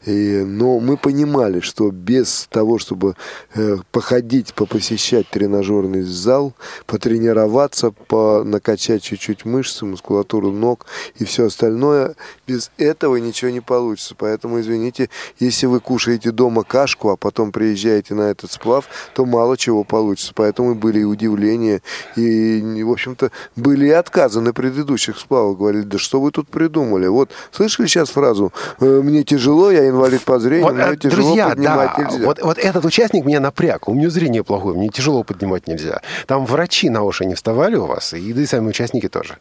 [0.08, 3.16] И, но мы понимали, что без того, чтобы
[3.54, 6.56] э, походить, попосещать тренажерный зал,
[6.88, 10.88] потренироваться, по, накачать чуть-чуть мышцы, мускулатуру ног
[11.20, 12.16] и все остальное,
[12.48, 14.16] без этого ничего не получится.
[14.18, 19.58] Поэтому, извините, если вы кушаете дома кашку, а потом приезжаете на этот сплав, то мало
[19.58, 20.32] чего получится.
[20.34, 21.82] Поэтому были и удивления,
[22.16, 25.58] и, в общем-то, были и отказы на предыдущих сплавах.
[25.58, 27.08] Говорили, да что вы тут придумали?
[27.08, 31.24] Вот, слышали сейчас фразу «Э, «мне тяжело, я инвалид по зрению, Вот, мне э, тяжело
[31.24, 32.26] друзья, поднимать да, нельзя».
[32.26, 33.90] вот, вот этот участник меня напряг.
[33.90, 36.02] У меня зрение плохое, мне тяжело поднимать нельзя.
[36.26, 39.40] Там врачи на уши не вставали у вас, и да и сами участники тоже.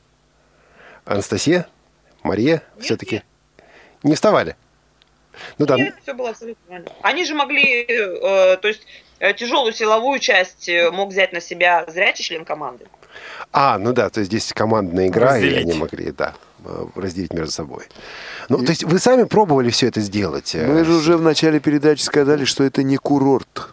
[1.04, 1.68] Анастасия?
[2.24, 2.62] Мария?
[2.80, 3.22] Все-таки?
[4.02, 4.56] Не вставали?
[5.58, 5.76] Ну да.
[5.76, 6.90] Нет, все было абсолютно нормально.
[7.02, 8.82] Они же могли, э, то есть
[9.36, 12.86] тяжелую силовую часть э, мог взять на себя зрячий член команды.
[13.52, 15.68] А, ну да, то есть здесь командная игра, и Разделить.
[15.70, 17.84] они могли, да, э, разделить между собой.
[18.48, 20.54] Ну, то есть вы сами пробовали все это сделать?
[20.54, 23.72] э, Мы же уже в начале передачи сказали, что это не курорт.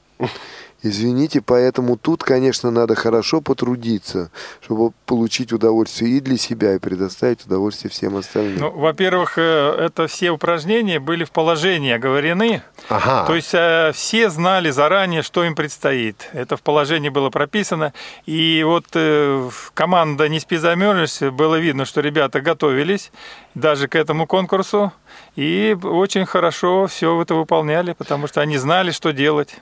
[0.84, 7.46] Извините, поэтому тут, конечно, надо хорошо потрудиться, чтобы получить удовольствие и для себя, и предоставить
[7.46, 8.60] удовольствие всем остальным.
[8.60, 9.42] Ну, во-первых, э,
[9.80, 12.64] это все упражнения были в положении оговорены.
[12.90, 13.26] Ага.
[13.26, 16.30] То есть э, все знали заранее, что им предстоит.
[16.34, 17.94] Это в положении было прописано.
[18.26, 23.14] И вот э, команда «Не спи, замерзнешь» было видно, что ребята готовились
[23.56, 24.92] даже к этому конкурсу.
[25.38, 29.62] И очень хорошо все это выполняли, потому что они знали, что делать.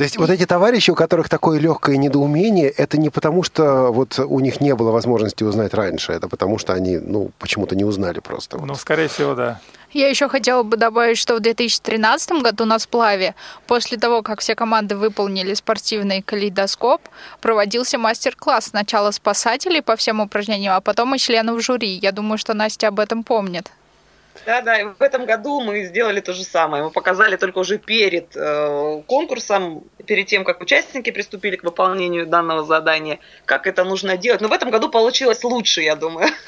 [0.00, 4.18] То есть вот эти товарищи, у которых такое легкое недоумение, это не потому, что вот
[4.18, 8.20] у них не было возможности узнать раньше, это потому, что они, ну, почему-то не узнали
[8.20, 8.56] просто.
[8.56, 8.66] вот.
[8.66, 9.60] Ну, скорее всего, да.
[9.92, 13.34] Я еще хотела бы добавить, что в 2013 году на сплаве,
[13.66, 17.02] после того, как все команды выполнили спортивный калейдоскоп,
[17.42, 21.98] проводился мастер-класс сначала спасателей по всем упражнениям, а потом и членов жюри.
[22.00, 23.70] Я думаю, что Настя об этом помнит.
[24.46, 26.82] Да, да, и в этом году мы сделали то же самое.
[26.84, 32.64] Мы показали только уже перед э, конкурсом, перед тем, как участники приступили к выполнению данного
[32.64, 34.40] задания, как это нужно делать.
[34.40, 36.28] Но в этом году получилось лучше, я думаю.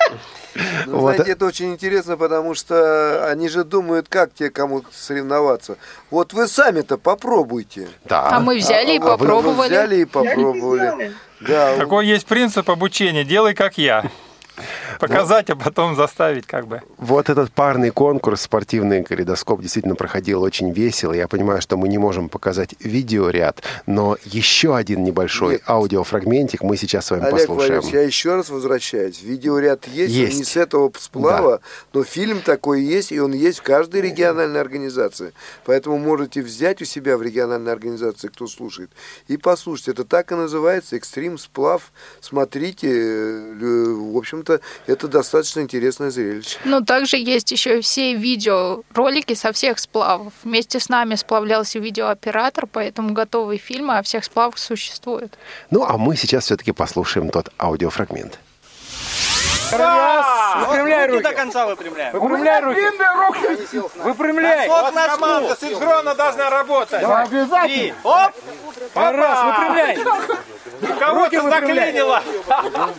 [0.85, 1.14] Ну, Вот.
[1.14, 5.77] знаете, это очень интересно, потому что они же думают, как те кому соревноваться.
[6.11, 7.88] Вот вы сами-то попробуйте.
[8.05, 8.29] Да.
[8.29, 9.68] А мы взяли и А вы- вы попробовали.
[9.68, 11.12] взяли и попробовали.
[11.40, 13.25] Да, Такой есть принцип обучения.
[13.25, 14.05] Делай, как я.
[15.09, 16.83] Показать, а потом заставить, как бы.
[16.99, 21.12] Вот этот парный конкурс, спортивный калейдоскоп, действительно проходил очень весело.
[21.12, 25.62] Я понимаю, что мы не можем показать видеоряд, но еще один небольшой Нет.
[25.67, 27.81] аудиофрагментик мы сейчас с вами Олег послушаем.
[27.81, 29.23] Валерьевич, я еще раз возвращаюсь.
[29.23, 30.38] Видеоряд есть, Есть.
[30.38, 31.61] не с этого сплава,
[31.93, 35.33] но фильм такой есть, и он есть в каждой региональной организации.
[35.65, 38.91] Поэтому можете взять у себя в региональной организации, кто слушает,
[39.29, 39.88] и послушать.
[39.88, 41.93] Это так и называется, экстрим сплав.
[42.21, 44.61] Смотрите, э, в общем-то,
[44.92, 46.59] это достаточно интересное зрелище.
[46.64, 50.33] Ну, также есть еще и все видеоролики со всех сплавов.
[50.44, 55.37] Вместе с нами сплавлялся видеооператор, поэтому готовые фильмы о всех сплавах существуют.
[55.70, 58.38] Ну, а мы сейчас все-таки послушаем тот аудиофрагмент.
[59.72, 61.22] Выпрямляй руки.
[61.22, 62.12] До конца выпрямляй.
[62.12, 62.80] Выпрямляй руки.
[63.96, 64.68] Выпрямляй.
[64.68, 67.02] Вот на Команда синхронно должна работать.
[67.02, 67.96] Обязательно.
[68.04, 68.32] Оп!
[68.94, 69.98] Раз, выпрямляй.
[70.98, 72.22] Кого-то заклинило.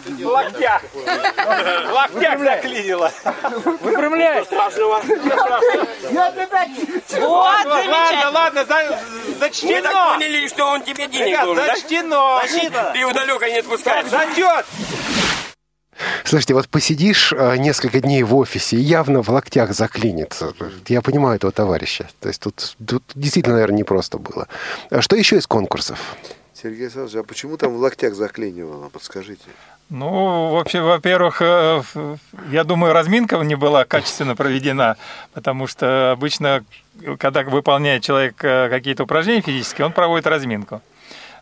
[0.07, 0.81] В локтях.
[0.93, 3.11] В локтях заклинило.
[3.81, 4.45] Выпрямляй.
[7.19, 8.99] Вот, ладно, ладно, за-
[9.39, 10.13] зачтено.
[10.13, 12.41] поняли, что он тебе денег Ребят, зачтено.
[12.93, 14.05] Ты его далеко не отпускаешь.
[14.07, 14.65] Зачет.
[16.23, 20.37] Слушайте, вот посидишь э, несколько дней в офисе и явно в локтях заклинит.
[20.87, 22.07] Я понимаю этого товарища.
[22.19, 24.47] То есть тут, тут действительно, наверное, непросто было.
[24.89, 26.15] А Что еще из конкурсов?
[26.53, 28.89] Сергей Александрович, а почему там в локтях заклинивало?
[28.89, 29.43] Подскажите.
[29.89, 31.83] Ну, вообще, во-первых, э,
[32.51, 34.95] я думаю, разминка не была качественно проведена,
[35.33, 36.63] потому что обычно,
[37.19, 40.81] когда выполняет человек э, какие-то упражнения физические, он проводит разминку.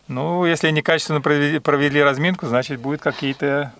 [0.07, 3.71] Ну, если некачественно провели, провели разминку, значит, будут какие-то...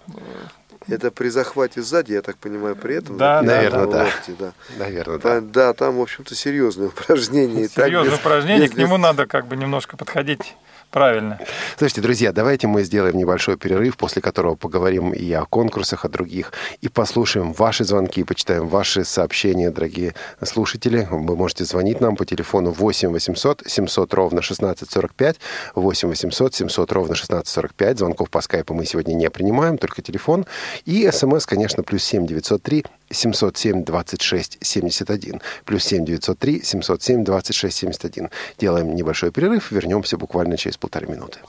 [0.92, 3.18] Это при захвате сзади, я так понимаю, при этом?
[3.18, 4.04] Да, Наверное, да.
[4.04, 4.52] локти, да.
[4.78, 5.40] Наверное, да.
[5.40, 7.68] Да, да, там, в общем-то, серьезное упражнение.
[7.68, 10.56] Так Серьезное без- упражнение, без- к нему надо как бы немножко подходить
[10.92, 11.40] правильно.
[11.78, 16.52] Слушайте, друзья, давайте мы сделаем небольшой перерыв, после которого поговорим и о конкурсах, о других,
[16.82, 21.08] и послушаем ваши звонки, почитаем ваши сообщения, дорогие слушатели.
[21.10, 25.38] Вы можете звонить нам по телефону 8 800 700 ровно 1645,
[25.76, 27.98] 8 800 700 ровно 1645.
[27.98, 30.46] Звонков по скайпу мы сегодня не принимаем, только телефон.
[30.86, 35.42] И смс, конечно, плюс 7 903 707 26 71.
[35.66, 38.30] Плюс 7 903 707 26 71.
[38.60, 41.40] Делаем небольшой перерыв, вернемся буквально через полторы минуты.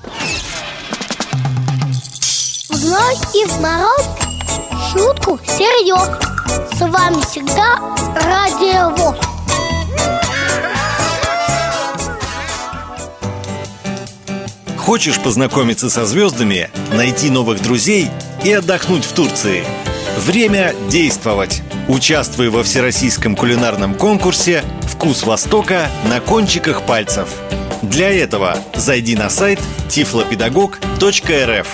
[2.82, 4.06] зной и в мороз
[4.90, 6.18] Шутку серьез
[6.76, 7.78] С вами всегда
[8.16, 9.16] Радио ВОЗ
[14.76, 18.10] Хочешь познакомиться со звездами, найти новых друзей
[18.44, 19.64] и отдохнуть в Турции?
[20.18, 21.62] Время действовать!
[21.88, 27.28] Участвуй во всероссийском кулинарном конкурсе «Вкус Востока на кончиках пальцев».
[27.82, 29.58] Для этого зайди на сайт
[29.88, 31.66] tiflopedagog.rf.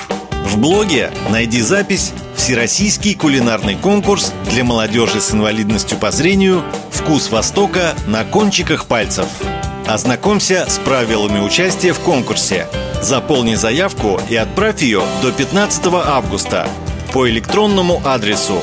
[0.46, 7.94] В блоге найди запись «Всероссийский кулинарный конкурс для молодежи с инвалидностью по зрению «Вкус Востока
[8.06, 9.26] на кончиках пальцев».
[9.86, 12.66] Ознакомься с правилами участия в конкурсе.
[13.02, 16.68] Заполни заявку и отправь ее до 15 августа
[17.18, 18.62] по электронному адресу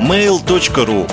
[0.00, 1.08] mail.ru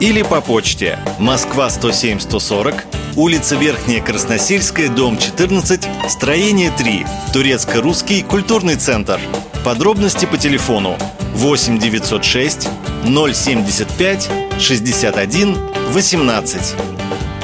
[0.00, 8.74] или по почте Москва 107 140 улица Верхняя Красносельская, дом 14, строение 3, Турецко-русский культурный
[8.74, 9.20] центр.
[9.64, 10.98] Подробности по телефону
[11.34, 12.68] 8 906
[13.04, 14.28] 075
[14.58, 15.56] 61
[15.92, 16.74] 18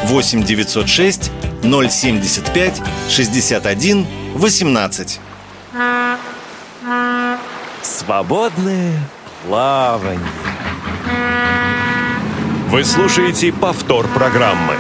[0.06, 1.30] 8 906
[1.62, 5.20] 075 61 18
[7.82, 8.98] Свободное
[9.46, 10.20] плавание.
[12.68, 14.74] Вы слушаете повтор программы.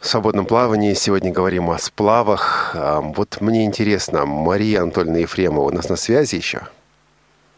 [0.00, 2.72] В свободном плавании сегодня говорим о сплавах.
[2.74, 6.62] А, Вот мне интересно, Мария Анатольевна Ефремова у нас на связи еще?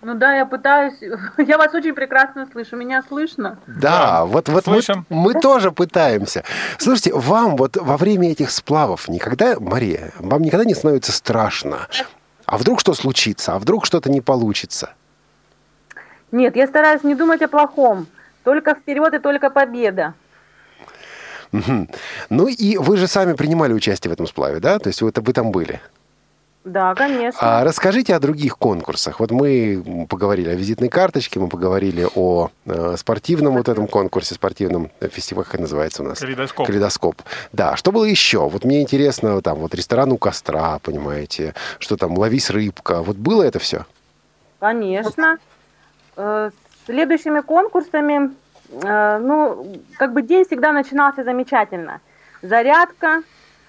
[0.02, 0.94] Ну да, я пытаюсь.
[1.38, 2.76] Я вас очень прекрасно слышу.
[2.76, 3.58] Меня слышно?
[3.66, 4.80] Да, вот, вот мы,
[5.10, 6.42] мы тоже пытаемся.
[6.78, 11.86] Слушайте, вам вот во время этих сплавов никогда, Мария, вам никогда не становится страшно?
[12.46, 13.54] А вдруг что случится?
[13.54, 14.90] А вдруг что-то не получится?
[16.32, 18.06] Нет, я стараюсь не думать о плохом.
[18.42, 20.14] Только вперед и только победа.
[21.52, 24.78] Ну и вы же сами принимали участие в этом сплаве, да?
[24.78, 25.80] То есть вы, вы там были?
[26.64, 27.40] Да, конечно.
[27.40, 29.18] А расскажите о других конкурсах.
[29.18, 34.90] Вот мы поговорили о визитной карточке, мы поговорили о э, спортивном вот этом конкурсе, спортивном
[35.00, 36.18] фестивале, как называется у нас?
[36.18, 36.66] Калейдоскоп.
[36.66, 37.22] Калейдоскоп.
[37.52, 38.46] Да, что было еще?
[38.46, 43.02] Вот мне интересно, там вот ресторан у костра, понимаете, что там, ловись рыбка.
[43.02, 43.86] Вот было это все?
[44.58, 45.38] Конечно.
[46.16, 48.32] Э, С следующими конкурсами,
[48.70, 52.02] э, ну, как бы день всегда начинался замечательно.
[52.42, 53.22] Зарядка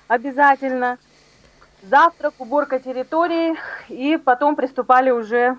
[0.09, 0.97] обязательно,
[1.81, 3.55] завтрак, уборка территории,
[3.89, 5.57] и потом приступали уже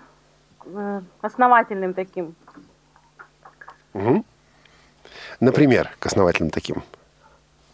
[0.59, 2.35] к э, основательным таким.
[3.93, 4.25] Мгм.
[5.41, 6.83] Например, к основательным таким.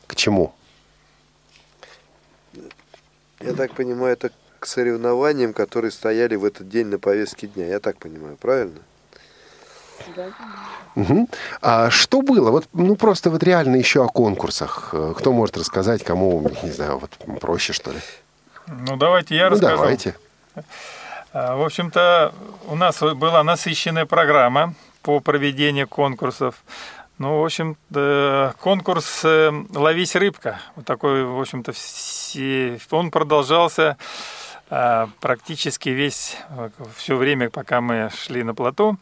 [0.06, 0.52] К чему?
[3.40, 7.66] Я так понимаю, это к соревнованиям, которые стояли в этот день на повестке дня.
[7.66, 8.80] Я так понимаю, правильно?
[10.94, 11.28] Мгм.
[11.60, 12.50] А что было?
[12.50, 14.90] Вот, ну, просто вот реально еще о конкурсах.
[14.92, 17.98] Э, Кто может рассказать, кому, не знаю, вот проще, что ли?
[18.68, 19.76] Ну, давайте я ну, расскажу.
[19.76, 20.16] давайте.
[21.32, 22.32] А, В общем-то,
[22.66, 26.56] у нас была насыщенная программа по проведению конкурсов.
[27.18, 27.76] Ну, в общем,
[28.60, 30.60] конкурс э, «Ловись рыбка».
[30.76, 31.72] Вот такой, в общем-то,
[32.96, 33.96] он продолжался
[34.70, 36.36] а, практически весь
[36.94, 38.98] все время, пока мы шли на плоту.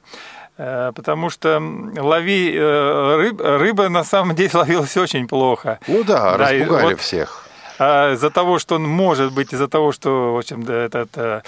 [0.59, 1.61] Э, Потому что
[1.97, 5.79] лови э, рыб, рыба на самом деле ловилась очень плохо.
[5.87, 7.46] Ну да, и распугали вот, всех.
[7.79, 11.43] А, из-за того, что он может быть, из-за того, что, в общем, этот а,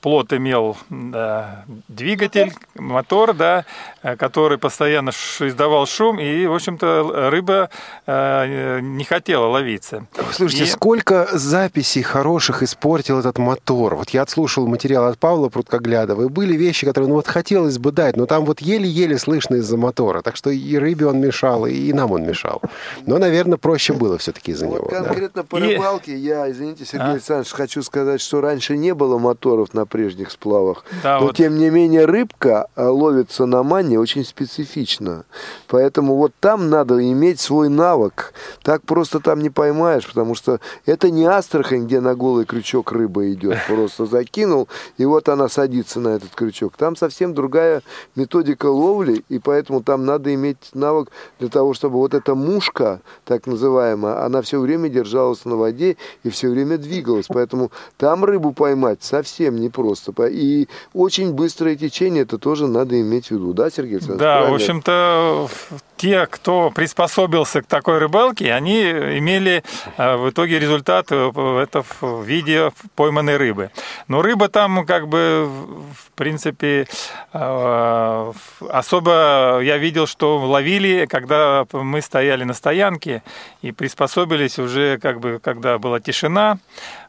[0.00, 3.64] плот имел да, двигатель, мотор, да,
[4.02, 7.70] а, который постоянно издавал шум, и, в общем-то, рыба
[8.06, 10.06] а, не хотела ловиться.
[10.32, 13.94] Слушайте, И- сколько записей хороших испортил этот мотор.
[13.94, 17.92] Вот я отслушал материал от Павла Пруткоглядова, и были вещи, которые, ну вот хотелось бы
[17.92, 20.22] дать, но там вот еле-еле слышно из-за мотора.
[20.22, 22.60] Так что и рыбе он мешал, и нам он мешал.
[23.06, 24.88] Но, наверное, проще было все-таки из-за него.
[24.90, 25.02] да.
[25.02, 27.12] Конкретно по И- рыбалке я, извините, Сергей А?
[27.12, 29.18] Александрович, хочу сказать, что раньше не было
[29.52, 30.84] моторов на прежних сплавах.
[31.02, 31.36] Да, но вот.
[31.36, 35.24] тем не менее рыбка а, ловится на мане очень специфично.
[35.68, 38.32] Поэтому вот там надо иметь свой навык.
[38.62, 43.30] Так просто там не поймаешь, потому что это не Астрахань, где на голый крючок рыба
[43.32, 43.58] идет.
[43.68, 46.76] Просто закинул, и вот она садится на этот крючок.
[46.76, 47.82] Там совсем другая
[48.16, 53.46] методика ловли, и поэтому там надо иметь навык для того, чтобы вот эта мушка, так
[53.46, 57.26] называемая, она все время держалась на воде и все время двигалась.
[57.28, 60.12] Поэтому там рыбу поймать совсем непросто.
[60.12, 63.52] По- И очень быстрое течение, это тоже надо иметь в виду.
[63.52, 64.20] Да, Сергей Александрович?
[64.20, 64.54] Да, в Правильно?
[64.56, 69.62] общем-то, в те, кто приспособился к такой рыбалке, они имели
[69.96, 73.70] э, в итоге результат э, это в виде пойманной рыбы.
[74.08, 76.88] Но рыба там как бы в принципе
[77.32, 78.32] э,
[78.68, 83.22] особо я видел, что ловили, когда мы стояли на стоянке
[83.62, 86.58] и приспособились уже как бы когда была тишина,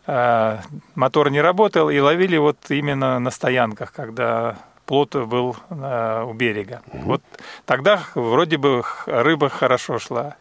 [0.06, 6.82] мотор не работал и ловили вот именно на стоянках, когда плот был э, у берега.
[6.88, 7.04] Угу.
[7.04, 7.22] Вот
[7.66, 10.36] тогда вроде бы рыба хорошо шла.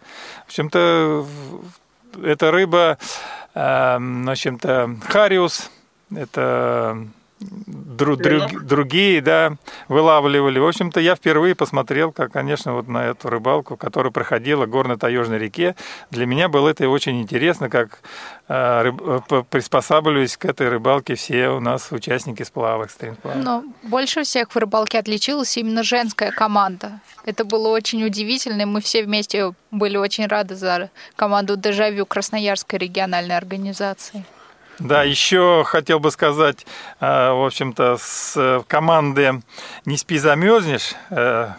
[0.44, 1.26] В общем-то,
[2.22, 2.98] эта рыба,
[3.54, 5.70] э, в общем-то, хариус,
[6.14, 7.06] это
[7.42, 9.56] друг, друг, другие, да,
[9.88, 10.58] вылавливали.
[10.58, 15.38] В общем-то, я впервые посмотрел, как, конечно, вот на эту рыбалку, которая проходила в горно-таежной
[15.38, 15.74] реке.
[16.10, 18.00] Для меня было это очень интересно, как
[18.48, 23.36] э, рыб, э, приспосабливались к этой рыбалке все у нас участники сплава, экстрим-сплава.
[23.36, 27.00] Но больше всех в рыбалке отличилась именно женская команда.
[27.24, 32.78] Это было очень удивительно, и мы все вместе были очень рады за команду «Дежавю» Красноярской
[32.78, 34.24] региональной организации.
[34.78, 36.66] Да, еще хотел бы сказать,
[37.00, 39.42] э, в общем-то, с команды
[39.84, 41.50] «Не спи, замерзнешь» э,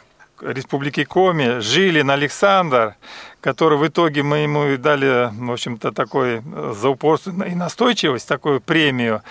[0.41, 2.95] Республики Коми Жилин Александр,
[3.39, 8.59] который в итоге мы ему дали, в общем-то, такой э, за упорство и настойчивость, такую
[8.59, 9.21] премию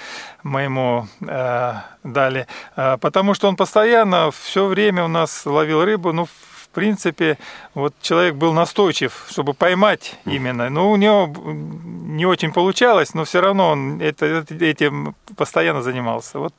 [0.42, 1.74] мы ему э,
[2.04, 6.28] дали, потому что он постоянно все время у нас ловил рыбу, ну,
[6.72, 7.38] принципе,
[7.74, 10.70] вот человек был настойчив, чтобы поймать именно.
[10.70, 16.38] Но у него не очень получалось, но все равно он это, этим постоянно занимался.
[16.38, 16.54] Вот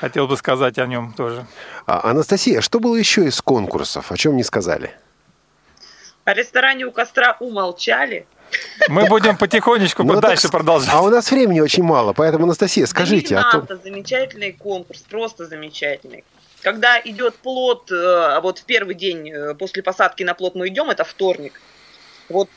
[0.00, 1.46] хотел бы сказать о нем тоже.
[1.86, 4.10] А, Анастасия, что было еще из конкурсов?
[4.10, 4.90] О чем не сказали?
[6.24, 8.26] О ресторане у костра умолчали.
[8.88, 10.90] Мы будем потихонечку ну, дальше так, продолжать.
[10.92, 13.36] А у нас времени очень мало, поэтому, Анастасия, скажите.
[13.36, 13.76] А то...
[13.76, 16.24] замечательный конкурс, просто замечательный.
[16.62, 20.90] Когда идет плод, э, вот в первый день э, после посадки на плод мы идем,
[20.90, 21.60] это вторник.
[22.28, 22.48] Вот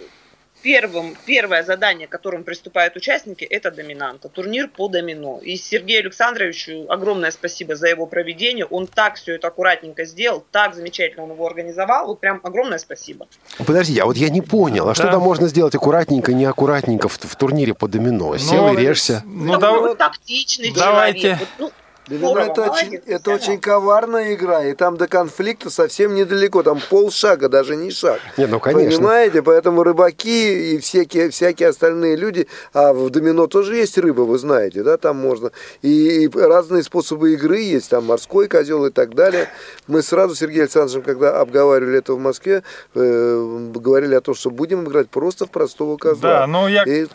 [0.66, 4.30] первым, первое задание, к которому приступают участники, это доминанта.
[4.30, 5.39] Турнир по домино.
[5.43, 8.66] И Сергею Александровичу огромное спасибо за его проведение.
[8.66, 12.08] Он так все это аккуратненько сделал, так замечательно он его организовал.
[12.08, 13.28] Вот прям огромное спасибо.
[13.60, 14.95] Подожди, а вот я не понял, а да.
[14.95, 18.36] что там можно сделать аккуратненько, неаккуратненько в, в турнире по домино?
[18.38, 19.22] Сел ну, и режься.
[19.26, 21.22] Ну, ну, да, тактичный давайте.
[21.22, 21.39] человек.
[21.39, 21.72] Вот, ну,
[22.08, 27.49] Ну, это, очень, это очень коварная игра, и там до конфликта совсем недалеко, там полшага,
[27.49, 28.20] даже не шаг.
[28.38, 28.97] Не, ну конечно.
[28.97, 34.38] Понимаете, поэтому рыбаки и всякие, всякие остальные люди, а в домино тоже есть рыба, вы
[34.38, 35.51] знаете, да, там можно.
[35.82, 39.49] И, и разные способы игры есть, там морской козел и так далее.
[39.88, 44.51] Мы сразу с Сергеем Александровичем, когда обговаривали это в Москве, э, говорили о том, что
[44.51, 46.41] будем играть просто в простого козла.
[46.41, 46.84] Да, ну я...
[46.84, 47.08] И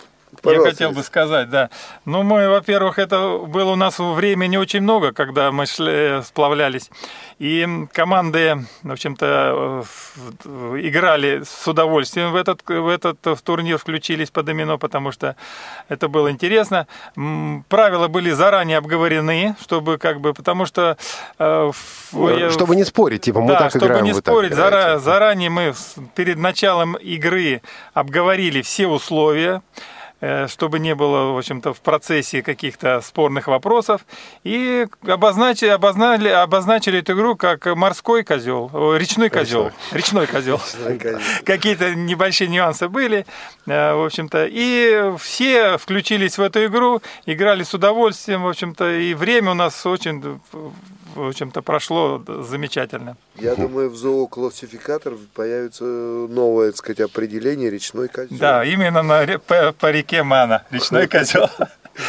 [0.43, 0.69] Пожалуйста.
[0.69, 1.71] Я хотел бы сказать, да.
[2.05, 6.91] Ну, мы, во-первых, это было у нас времени очень много, когда мы шли, сплавлялись.
[7.39, 9.85] И команды, в общем-то,
[10.45, 15.37] э, играли с удовольствием в этот, в этот в турнир, включились по домино, потому что
[15.89, 16.87] это было интересно.
[17.69, 20.97] Правила были заранее обговорены, чтобы как бы, потому что...
[21.39, 21.71] Э,
[22.51, 25.75] чтобы не спорить, типа, мы да, так чтобы играем, не спорить, зара, заранее мы
[26.15, 27.63] перед началом игры
[27.95, 29.63] обговорили все условия,
[30.49, 34.03] чтобы не было, в общем-то, в процессе каких-то спорных вопросов.
[34.45, 39.71] И обозначили, обозначили, обозначили эту игру как морской козел, речной козел.
[39.93, 40.61] Речной козел.
[41.45, 43.27] Какие-то небольшие нюансы были,
[43.67, 44.47] э, в общем-то.
[44.51, 48.97] И все включились в эту игру, играли с удовольствием, в общем-то.
[48.97, 50.41] И время у нас очень
[51.21, 53.17] в общем-то, прошло замечательно.
[53.37, 58.37] Я думаю, в зооклассификатор появится новое, так сказать, определение речной козел.
[58.39, 61.49] Да, именно на, по, по реке Мана, речной козел.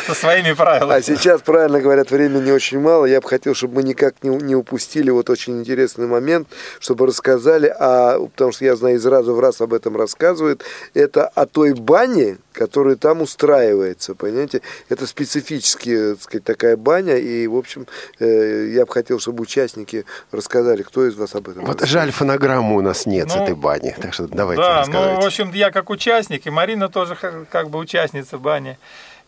[0.05, 0.99] Со своими правилами.
[0.99, 3.05] А сейчас, правильно говорят, времени очень мало.
[3.05, 6.47] Я бы хотел, чтобы мы никак не, не упустили вот очень интересный момент,
[6.79, 10.63] чтобы рассказали, а, потому что я знаю, из раза в раз об этом рассказывают,
[10.93, 14.61] это о той бане, которая там устраивается, понимаете?
[14.89, 17.87] Это специфически, так сказать, такая баня, и, в общем,
[18.19, 22.75] э, я бы хотел, чтобы участники рассказали, кто из вас об этом Вот жаль, фонограммы
[22.75, 25.71] у нас нет ну, с этой бани, так что давайте Да, ну, в общем, я
[25.71, 28.77] как участник, и Марина тоже как бы участница бани.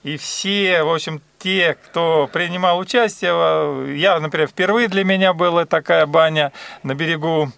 [0.03, 6.05] И все, в общем, те, кто принимал участие, я, например, впервые для меня была такая
[6.05, 6.51] баня
[6.83, 7.51] на берегу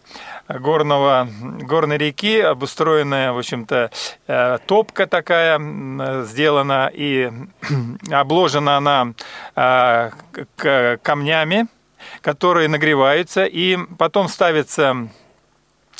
[0.48, 3.90] горного, горной реки, обустроенная, в общем-то,
[4.28, 5.60] э, топка такая
[6.24, 7.32] сделана и
[8.12, 9.14] обложена она
[9.56, 11.68] э, камнями,
[12.22, 15.10] которые нагреваются, и потом ставится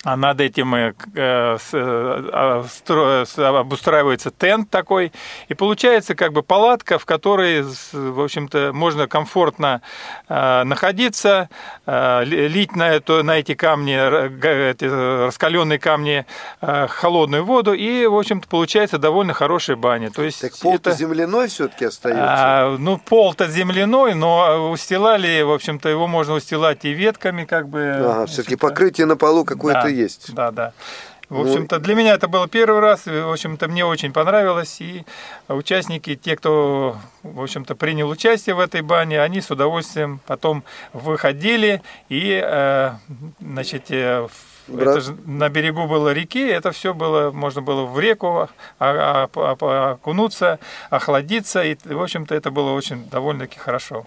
[0.06, 5.12] а над этим э, э, э, стро- с- обустраивается тент такой,
[5.48, 9.82] и получается как бы палатка, в которой, в общем-то, можно комфортно
[10.30, 11.50] находиться,
[11.88, 14.86] ли- лить на, это, на эти камни, эти
[15.26, 16.26] раскаленные камни
[16.62, 20.12] холодную воду, и, в общем-то, получается довольно хорошая баня.
[20.12, 22.24] То есть Так пол-то это- земляной все-таки остается.
[22.28, 27.82] а, ну, пол-то земляной, но устилали, в общем-то, его можно устилать и ветками, как бы.
[27.96, 30.34] Ага, все-таки покрытие на полу какое-то Да, есть.
[30.34, 30.74] Да, да.
[31.28, 35.04] В Ну, общем-то, для меня это было первый раз, в общем-то, мне очень понравилось, и
[35.48, 41.82] участники, те, кто, в общем-то, принял участие в этой бане, они с удовольствием потом выходили,
[42.10, 42.92] и, э,
[43.40, 47.86] значит, э, в- Бра- это же на берегу было реки, это все было, можно было
[47.86, 48.48] в реку
[48.80, 54.06] окунуться, охладиться, и, в общем-то, это было очень довольно-таки хорошо.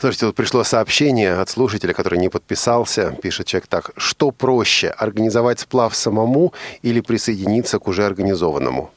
[0.00, 3.12] Слушайте, вот пришло сообщение от слушателя, который не подписался.
[3.22, 3.90] Пишет человек так.
[3.96, 8.90] Что проще, организовать сплав самому или присоединиться к уже организованному?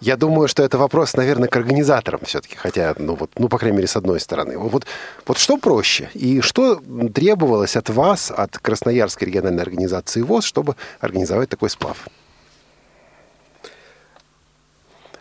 [0.00, 2.56] Я думаю, что это вопрос, наверное, к организаторам все-таки.
[2.56, 4.56] Хотя, ну, вот, ну, по крайней мере, с одной стороны.
[4.56, 4.86] Вот,
[5.26, 6.08] вот что проще?
[6.14, 6.82] И что
[7.14, 12.08] требовалось от вас, от Красноярской региональной организации ВОЗ, чтобы организовать такой сплав?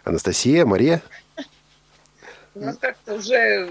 [0.05, 1.01] Анастасия, Мария?
[2.55, 3.69] У нас как-то уже...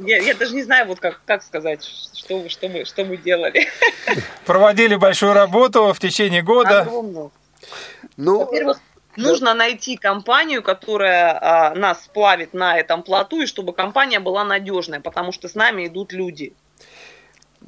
[0.00, 3.68] Я, я даже не знаю, вот как, как сказать, что, что, мы, что мы делали.
[4.46, 6.80] Проводили большую работу в течение года.
[6.80, 7.30] Огромную.
[8.16, 8.80] Ну, Во-первых,
[9.16, 15.00] нужно найти компанию, которая а, нас сплавит на этом плоту, и чтобы компания была надежная,
[15.00, 16.54] потому что с нами идут люди.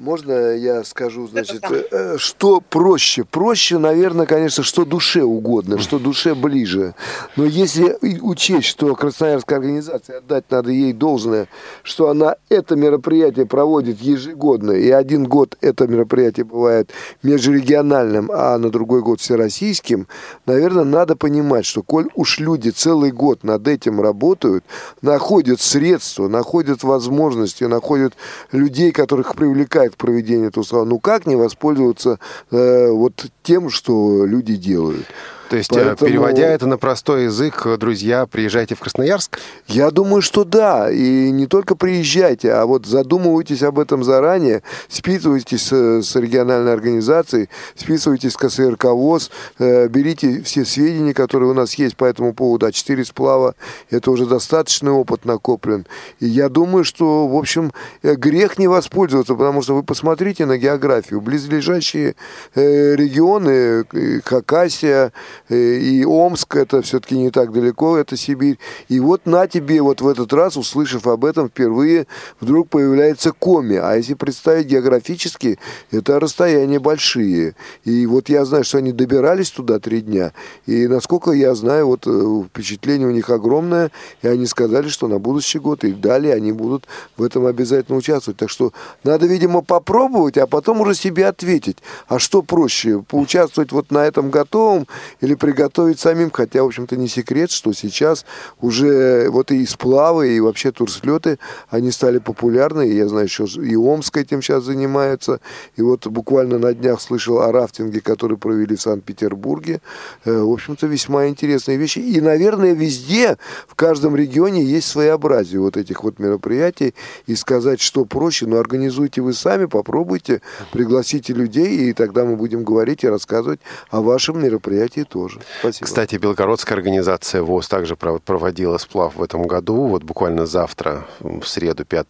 [0.02, 3.22] Можно я скажу, значит, э, э, что проще?
[3.22, 6.96] Проще, наверное, конечно, что душе угодно, что душе ближе.
[7.36, 11.46] Но если учесть, что Красноярская организация, отдать надо ей должное,
[11.84, 16.90] что она это мероприятие проводит ежегодно, и один год это мероприятие бывает
[17.22, 20.08] межрегиональным, а на другой год всероссийским,
[20.46, 24.64] наверное, надо понимать, что коль уж люди целый год над этим работают,
[25.00, 28.14] находят средства, находят возможности, находят
[28.50, 32.18] людей, которых привлекает проведению этого слова, ну как не воспользоваться
[32.50, 35.06] э, вот тем, что люди делают?
[35.52, 39.38] То есть, э, Поэтому- переводя это на простой язык, э, друзья, приезжайте в Красноярск.
[39.66, 40.90] Я думаю, что да.
[40.90, 48.32] И не только приезжайте, а вот задумывайтесь об этом заранее, списывайтесь с, региональной организацией, списывайтесь
[48.32, 52.64] с КСРК ВОЗ, э, берите все сведения, которые у нас есть по этому поводу.
[52.64, 53.54] А 4 сплава–
[53.90, 55.84] это уже достаточный опыт накоплен.
[56.18, 57.72] И я думаю, что, в общем,
[58.02, 61.20] грех не воспользоваться, потому что вы посмотрите на географию.
[61.20, 62.14] Близлежащие
[62.54, 63.84] регионы,
[64.24, 65.12] Хакасия
[65.52, 68.58] и Омск, это все-таки не так далеко, это Сибирь.
[68.88, 72.06] И вот на тебе вот в этот раз, услышав об этом впервые,
[72.40, 73.76] вдруг появляется Коми.
[73.76, 75.58] А если представить географически,
[75.90, 77.54] это расстояния большие.
[77.84, 80.32] И вот я знаю, что они добирались туда три дня.
[80.66, 83.90] И насколько я знаю, вот э, впечатление у них огромное.
[84.22, 86.86] И они сказали, что на будущий год и далее они будут
[87.16, 88.38] в этом обязательно участвовать.
[88.38, 88.72] Так что
[89.04, 91.78] надо, видимо, попробовать, а потом уже себе ответить.
[92.08, 94.86] А что проще, поучаствовать вот на этом готовом
[95.20, 96.30] или приготовить самим?
[96.30, 98.24] Хотя, в общем-то, не секрет, что сейчас
[98.60, 102.82] уже вот и сплавы, и вообще турслеты, они стали популярны.
[102.82, 105.40] Я знаю, что и Омск этим сейчас занимается.
[105.74, 109.80] И вот буквально на днях слышал о рафтинге, который провели в Санкт-Петербурге.
[110.24, 111.98] Э, В общем-то, весьма интересные вещи.
[111.98, 113.36] И, наверное, везде,
[113.66, 116.94] в каждом регионе есть своеобразие вот этих вот мероприятий.
[117.26, 120.40] И сказать, что проще, но организуйте вы сами, попробуйте,
[120.70, 123.58] пригласите людей, и тогда мы будем говорить и рассказывать
[123.90, 125.31] о вашем мероприятии тоже.
[125.60, 125.86] Спасибо.
[125.86, 129.86] Кстати, Белгородская организация ВОЗ также пров- проводила сплав в этом году.
[129.86, 132.06] Вот буквально завтра, в среду, 5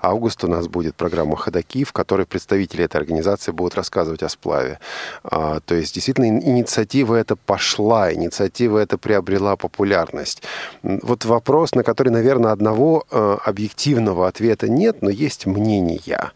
[0.00, 4.78] августа, у нас будет программа «Ходоки», в которой представители этой организации будут рассказывать о сплаве.
[5.22, 10.42] А, то есть, действительно, ин- инициатива эта пошла, инициатива эта приобрела популярность.
[10.82, 16.32] Вот вопрос, на который, наверное, одного э, объективного ответа нет, но есть мнения.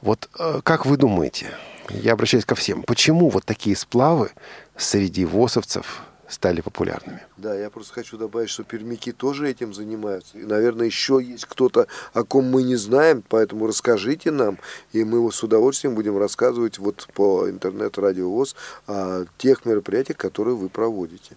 [0.00, 1.46] Вот э, как вы думаете,
[1.92, 4.30] я обращаюсь ко всем, почему вот такие сплавы
[4.76, 7.20] среди ВОСовцев стали популярными?
[7.36, 10.38] Да, я просто хочу добавить, что пермяки тоже этим занимаются.
[10.38, 14.58] И, наверное, еще есть кто-то, о ком мы не знаем, поэтому расскажите нам,
[14.92, 20.68] и мы с удовольствием будем рассказывать вот по интернет-радио ВОЗ о тех мероприятиях, которые вы
[20.68, 21.36] проводите.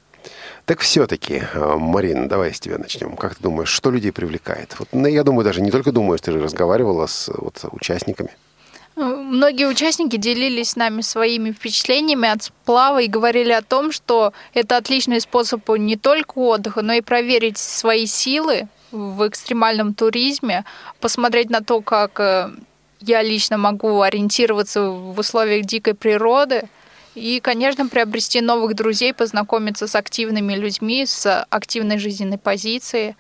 [0.66, 3.16] Так все-таки, Марина, давай с тебя начнем.
[3.16, 4.76] Как ты думаешь, что людей привлекает?
[4.80, 8.32] Вот, ну, я думаю, даже не только думаешь, ты же разговаривала с вот, участниками.
[8.96, 14.78] Многие участники делились с нами своими впечатлениями от сплава и говорили о том, что это
[14.78, 20.64] отличный способ не только отдыха, но и проверить свои силы в экстремальном туризме,
[21.02, 22.52] посмотреть на то, как э,
[23.02, 26.70] я лично могу ориентироваться в условиях дикой природы
[27.16, 33.16] и, конечно, приобрести новых друзей, познакомиться с активными людьми, с активной жизненной позицией.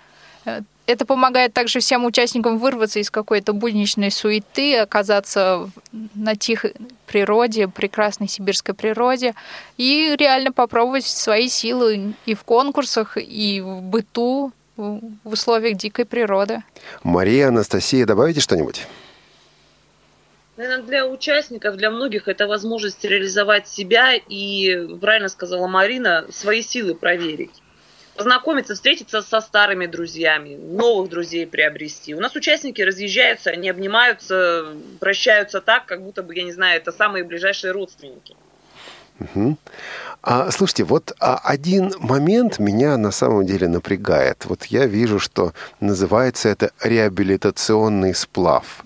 [0.87, 5.69] Это помогает также всем участникам вырваться из какой-то будничной суеты, оказаться
[6.13, 6.73] на тихой
[7.07, 9.33] природе, прекрасной сибирской природе
[9.77, 16.61] и реально попробовать свои силы и в конкурсах, и в быту, в условиях дикой природы.
[17.01, 18.85] Мария, Анастасия, добавите что-нибудь?
[20.57, 26.95] Наверное, для участников, для многих это возможность реализовать себя и, правильно сказала Марина, свои силы
[26.95, 27.51] проверить.
[28.15, 32.15] Познакомиться, встретиться со старыми друзьями, новых друзей приобрести.
[32.15, 36.91] У нас участники разъезжаются, они обнимаются, прощаются так, как будто бы, я не знаю, это
[36.91, 38.35] самые ближайшие родственники.
[39.19, 39.57] Угу.
[40.21, 44.45] А, слушайте, вот а, один момент меня на самом деле напрягает.
[44.45, 48.83] Вот я вижу, что называется это реабилитационный сплав.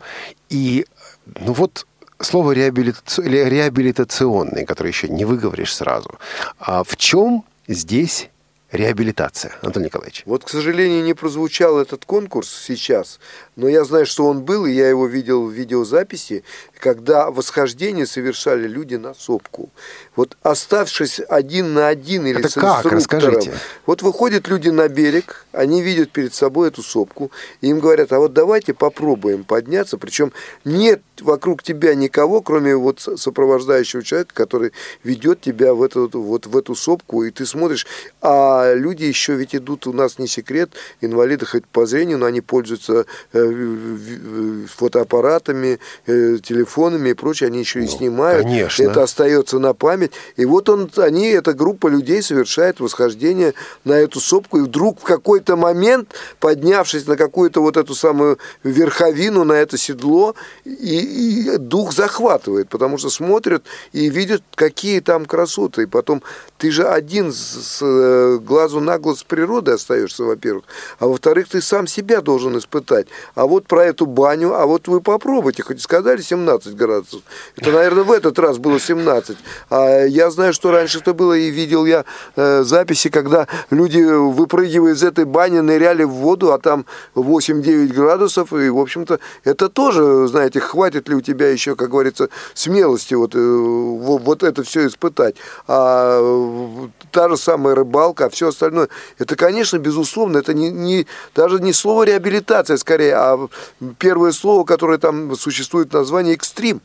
[0.50, 0.86] И
[1.26, 1.86] ну вот
[2.20, 3.22] слово реабилитаци...
[3.24, 6.20] реабилитационный, которое еще не выговоришь сразу.
[6.60, 8.30] А в чем здесь
[8.72, 10.24] реабилитация, Антон Николаевич?
[10.26, 13.20] Вот, к сожалению, не прозвучал этот конкурс сейчас,
[13.56, 16.44] но я знаю, что он был, и я его видел в видеозаписи,
[16.80, 19.70] когда восхождение совершали люди на сопку.
[20.16, 22.86] Вот оставшись один на один или Это с как?
[22.86, 23.54] Расскажите.
[23.86, 28.20] вот выходят люди на берег, они видят перед собой эту сопку, и им говорят, а
[28.20, 30.32] вот давайте попробуем подняться, причем
[30.64, 34.72] нет вокруг тебя никого, кроме вот сопровождающего человека, который
[35.04, 37.86] ведет тебя в эту, вот в эту сопку, и ты смотришь,
[38.22, 42.42] а люди еще ведь идут, у нас не секрет, инвалиды хоть по зрению, но они
[42.42, 48.44] пользуются э, фотоаппаратами, э, телефонами и прочее, они еще и снимают.
[48.44, 48.84] конечно.
[48.84, 50.12] Это остается на память.
[50.38, 53.54] И вот он, они, эта группа людей совершает восхождение
[53.84, 59.44] на эту сопку, и вдруг в какой-то момент, поднявшись на какую-то вот эту самую верховину,
[59.44, 60.36] на это седло,
[60.66, 65.84] и, и дух захватывает, потому что смотрят и видят, какие там красоты.
[65.84, 66.24] И потом
[66.58, 70.66] ты же один с, с э, глазу на глаз с природой остаешься, во-первых,
[70.98, 73.08] а во-вторых, ты сам себя должен испытать.
[73.36, 77.22] А вот про эту баню, а вот вы попробуйте, хоть сказали 17 градусов.
[77.56, 79.38] Это, наверное, в этот раз было 17.
[79.70, 84.94] А я знаю, что раньше это было, и видел я э, записи, когда люди, выпрыгивая
[84.94, 86.86] из этой бани, ныряли в воду, а там
[87.16, 92.30] 8-9 градусов, и, в общем-то, это тоже, знаете, хватит ли у тебя еще, как говорится,
[92.54, 95.36] смелости вот, э, вот это все испытать.
[95.68, 98.88] А та же самая рыбалка, а все остальное,
[99.18, 103.50] это, конечно, безусловно, это не, не, даже не слово реабилитация, скорее, а
[103.98, 106.82] первое слово, которое там существует в названии экстрим.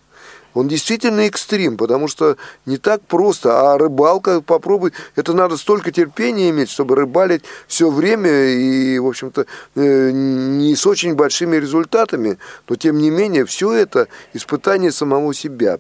[0.55, 3.73] Он действительно экстрим, потому что не так просто.
[3.73, 9.47] А рыбалка, попробуй, это надо столько терпения иметь, чтобы рыбалить все время и, в общем-то,
[9.75, 12.39] э, не с очень большими результатами.
[12.69, 15.79] Но, тем не менее, все это испытание самого себя.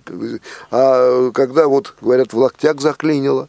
[0.71, 3.49] А когда, вот, говорят, в локтях заклинило,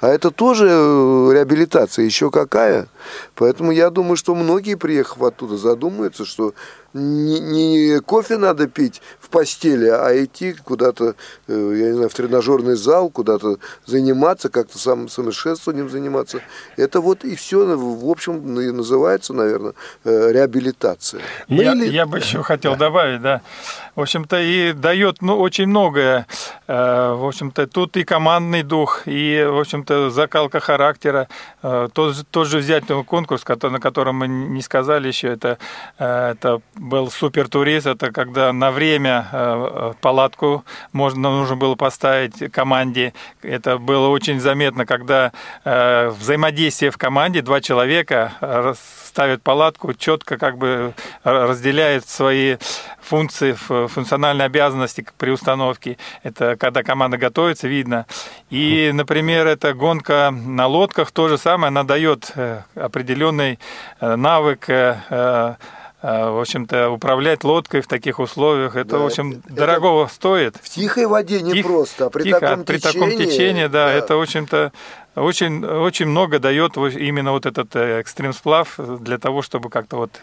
[0.00, 2.88] а это тоже э, реабилитация, еще какая.
[3.36, 6.52] Поэтому я думаю, что многие, приехав оттуда, задумаются, что
[6.94, 11.16] не, не кофе надо пить в постели, а идти куда-то,
[11.48, 16.40] э, я не знаю, в тренажерный зал, куда-то заниматься, как-то сам самосовершенствованием заниматься.
[16.76, 19.74] Это вот и все, в общем, и называется, наверное,
[20.04, 21.20] э, реабилитация.
[21.48, 21.86] Ну, я, или...
[21.86, 23.42] я бы еще хотел добавить, да.
[23.96, 26.26] В общем-то, и дает ну, очень многое.
[26.66, 31.28] В общем-то, тут и командный дух, и, в общем-то, закалка характера.
[31.62, 35.58] Тот, тот же взять конкурс, на котором мы не сказали еще, это,
[35.98, 43.14] это был супертурист, это когда на время э, палатку можно, нужно было поставить команде.
[43.42, 45.32] Это было очень заметно, когда
[45.64, 48.74] э, взаимодействие в команде, два человека
[49.04, 52.56] ставят палатку, четко как бы разделяют свои
[53.00, 55.98] функции, функциональные обязанности при установке.
[56.22, 58.06] Это когда команда готовится, видно.
[58.50, 63.58] И, например, эта гонка на лодках, то же самое, она дает э, определенный
[64.00, 64.68] навык
[65.24, 65.54] Э,
[66.04, 70.56] в общем-то, управлять лодкой в таких условиях, это, да, в общем, это дорогого стоит.
[70.62, 72.92] В тихой воде не Тих, просто, а при тихо, таком при течении...
[72.92, 73.92] таком течении, да, да.
[73.92, 74.72] это, в общем-то,
[75.16, 80.20] очень, очень много дает именно вот этот э, экстрим-сплав для того, чтобы как-то вот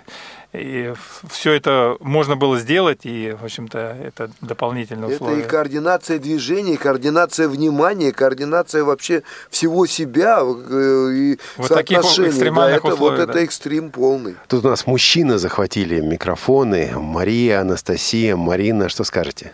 [0.53, 0.93] и
[1.29, 5.37] все это можно было сделать, и, в общем-то, это дополнительные условия.
[5.37, 12.81] Это и координация движений, координация внимания, координация вообще всего себя э, и вот таких экстремальных
[12.81, 13.31] да, это, условиях, вот да.
[13.31, 14.35] это экстрим полный.
[14.49, 16.91] Тут у нас мужчины захватили микрофоны.
[16.97, 19.53] Мария, Анастасия, Марина, что скажете?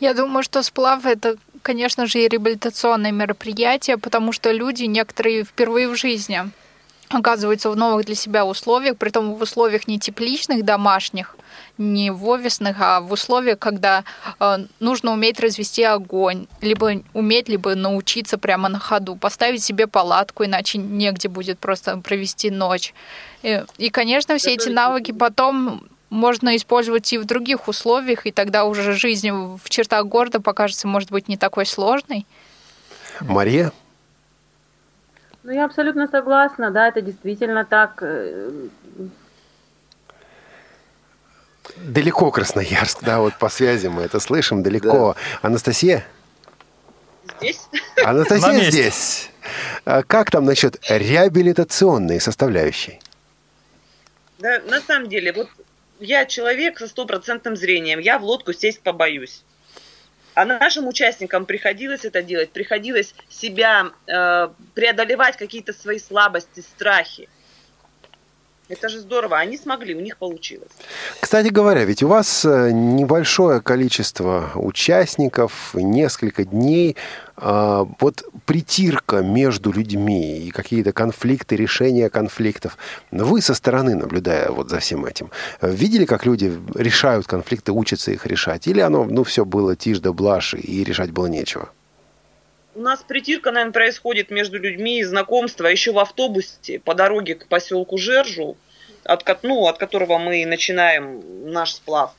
[0.00, 5.88] Я думаю, что сплав это, конечно же, и реабилитационное мероприятие, потому что люди некоторые впервые
[5.88, 6.50] в жизни
[7.08, 11.36] оказываются в новых для себя условиях, при том в условиях не тепличных, домашних,
[11.78, 14.04] не в офисных, а в условиях, когда
[14.40, 20.44] э, нужно уметь развести огонь, либо уметь, либо научиться прямо на ходу, поставить себе палатку,
[20.44, 22.94] иначе негде будет просто провести ночь.
[23.42, 28.66] И, и конечно, все эти навыки потом можно использовать и в других условиях, и тогда
[28.66, 32.26] уже жизнь в чертах города покажется, может быть, не такой сложной.
[33.20, 33.72] Мария?
[35.42, 38.02] Ну, я абсолютно согласна, да, это действительно так.
[38.02, 38.68] Э,
[41.78, 45.16] Далеко Красноярск, да, вот по связи мы это слышим, далеко.
[45.40, 46.04] Анастасия?
[47.40, 47.60] Здесь.
[48.04, 49.30] Анастасия здесь.
[49.86, 53.00] А Как там насчет реабилитационной составляющей?
[54.38, 55.48] Да, на самом деле, вот
[56.02, 59.42] я человек со стопроцентным зрением, я в лодку сесть побоюсь.
[60.34, 67.28] А нашим участникам приходилось это делать, приходилось себя э, преодолевать какие-то свои слабости, страхи.
[68.72, 70.70] Это же здорово, они смогли, у них получилось.
[71.20, 76.96] Кстати говоря, ведь у вас э, небольшое количество участников, несколько дней.
[77.36, 82.78] А, Вот притирка между людьми и какие-то конфликты, решения конфликтов.
[83.10, 88.10] Вы со стороны, наблюдая вот за всем этим, э, видели, как люди решают конфликты, учатся
[88.10, 88.66] их решать?
[88.66, 91.68] Или оно, ну, все было тишь да блажь, и решать было нечего?
[92.74, 97.98] У нас притирка, наверное, происходит между людьми, знакомство еще в автобусе по дороге к поселку
[97.98, 98.56] Жержу,
[99.04, 102.14] от, ну, от которого мы начинаем наш сплав.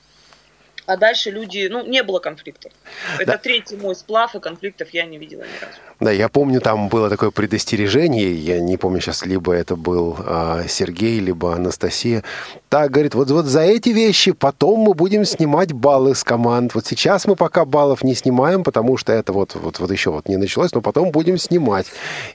[0.86, 2.72] А дальше люди, ну, не было конфликтов.
[3.18, 5.78] Это третий мой сплав, и конфликтов я не видела ни разу.
[6.02, 10.64] Да, я помню, там было такое предостережение, я не помню сейчас, либо это был а,
[10.68, 12.24] Сергей, либо Анастасия.
[12.68, 16.76] Так, говорит, вот, вот за эти вещи потом мы будем снимать баллы с команд.
[16.76, 20.28] Вот сейчас мы пока баллов не снимаем, потому что это вот, вот, вот еще вот
[20.28, 21.88] не началось, но потом будем снимать.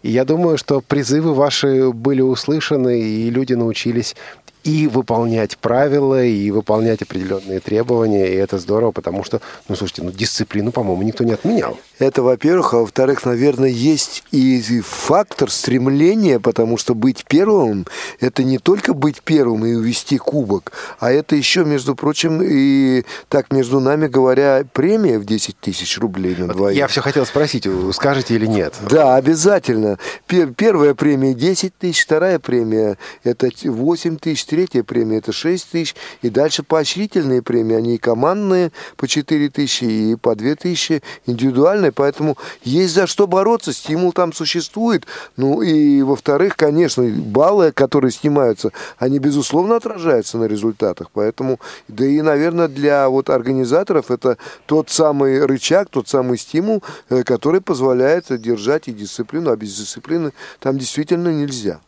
[0.02, 4.16] И я думаю, что призывы ваши были услышаны, и люди научились
[4.64, 10.10] и выполнять правила, и выполнять определенные требования, и это здорово, потому что, ну, слушайте, ну,
[10.10, 11.78] дисциплину, по-моему, никто не отменял.
[11.98, 17.86] Это, во-первых, а во-вторых, наверное, есть и фактор стремления, потому что быть первым–
[18.20, 23.52] это не только быть первым и увести кубок, а это еще, между прочим, и так
[23.52, 26.76] между нами говоря, премия в 10 тысяч рублей на двоих.
[26.76, 28.74] Я все хотел спросить, скажете или нет?
[28.88, 29.98] Да, обязательно.
[30.26, 35.94] Пер- Первая премия 10 тысяч, вторая премия это 8 тысяч, третья премия это 6 тысяч,
[36.20, 41.92] и дальше поощрительные премии, они и командные по 4 тысячи, и по 2 тысячи индивидуальные,
[41.92, 45.06] поэтому есть за что бороться, стимул там существует.
[45.36, 52.20] Ну и во-вторых, конечно, баллы, которые снимаются, они безусловно отражаются на результатах, поэтому, да и,
[52.20, 58.88] наверное, для вот организаторов это тот самый рычаг, тот самый стимул, э, который позволяет держать
[58.88, 61.78] и дисциплину, а без дисциплины там действительно нельзя.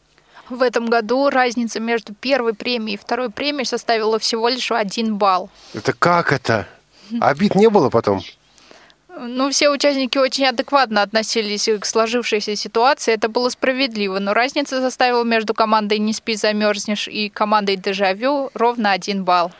[0.50, 5.48] В этом году разница между первой премией и второй премией составила всего лишь один балл.
[5.74, 6.66] Это как это?
[7.20, 8.20] Обид не было потом?
[9.16, 13.12] Ну, все участники очень адекватно относились к сложившейся ситуации.
[13.12, 14.18] Это было справедливо.
[14.18, 19.52] Но разница составила между командой «Не спи, замерзнешь» и командой «Дежавю» ровно один балл.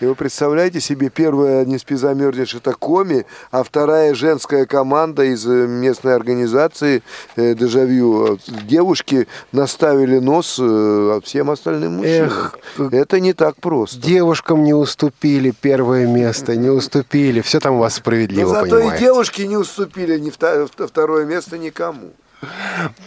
[0.00, 5.46] И вы представляете себе, первая «Не спи, замерзнешь» это Коми, а вторая женская команда из
[5.46, 7.02] э, местной организации
[7.36, 8.38] э, «Дежавю».
[8.64, 12.28] Девушки наставили нос э, всем остальным мужчинам.
[12.28, 12.58] Эх,
[12.92, 13.98] это не так просто.
[13.98, 17.40] Девушкам не уступили первое место, не уступили.
[17.40, 18.96] Все там у вас справедливо, Но зато понимаете.
[18.96, 20.30] и девушки не уступили ни
[20.86, 22.12] второе место никому.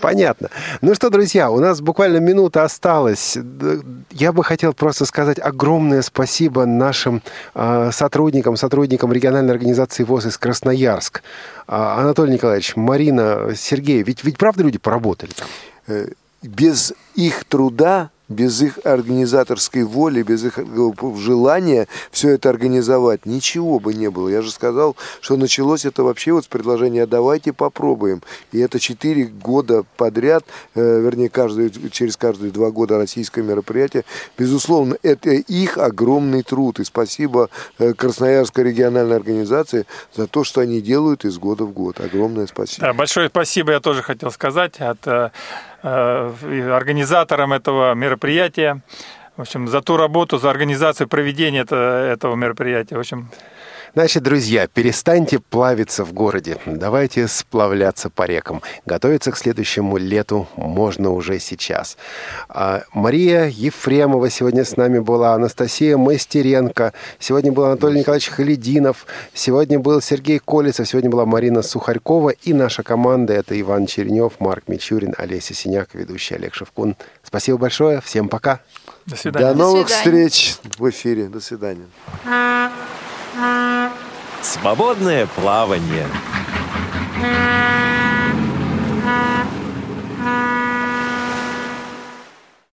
[0.02, 0.50] Понятно.
[0.82, 3.38] Ну что, друзья, у нас буквально минута осталась.
[4.12, 7.22] Я бы хотел просто сказать огромное спасибо нашим
[7.54, 11.22] э, сотрудникам, сотрудникам региональной организации ВОЗ из Красноярск.
[11.68, 15.32] А, Анатолий Николаевич, Марина, Сергей, ведь, ведь правда люди поработали?
[15.88, 16.08] Э,
[16.42, 20.60] Без их труда, без их организаторской воли, без их
[21.18, 24.30] желания все это организовать, ничего бы не было.
[24.30, 28.22] Я же сказал, что началось это вообще вот с предложения «давайте попробуем».
[28.52, 34.06] И это четыре года подряд, э, вернее, каждый, через каждые два года российское мероприятие.
[34.38, 36.80] Безусловно, это их огромный труд.
[36.80, 37.50] И спасибо
[37.80, 42.00] э, Красноярской региональной организации за то, что они делают из года в год.
[42.00, 42.88] Огромное спасибо.
[42.88, 45.32] Да, большое спасибо я тоже хотел сказать от э,
[45.84, 48.82] организаторам этого мероприятия.
[49.38, 52.96] В общем, за ту работу, за организацию проведения это- этого мероприятия.
[52.96, 53.30] В общем,
[53.96, 56.58] Значит, друзья, перестаньте плавиться в городе.
[56.66, 58.62] Давайте сплавляться по рекам.
[58.86, 61.98] Готовиться к следующему лету можно уже сейчас.
[62.50, 69.80] А, Мария Ефремова сегодня с нами была, Анастасия Мастеренко, сегодня был Анатолий Николаевич Халидинов, сегодня
[69.80, 73.34] был Сергей Колесов, сегодня была Марина Сухарькова и наша команда.
[73.34, 76.96] Это Иван Черенев, Марк Мичурин, Олеся Синяк, ведущий Олег Шевкун.
[77.24, 78.02] Спасибо большое.
[78.02, 78.60] Всем пока.
[79.08, 79.48] До свидания.
[79.48, 80.30] До До новых свидания.
[80.30, 81.26] встреч в эфире.
[81.28, 81.88] До свидания.
[84.42, 86.06] Свободное плавание.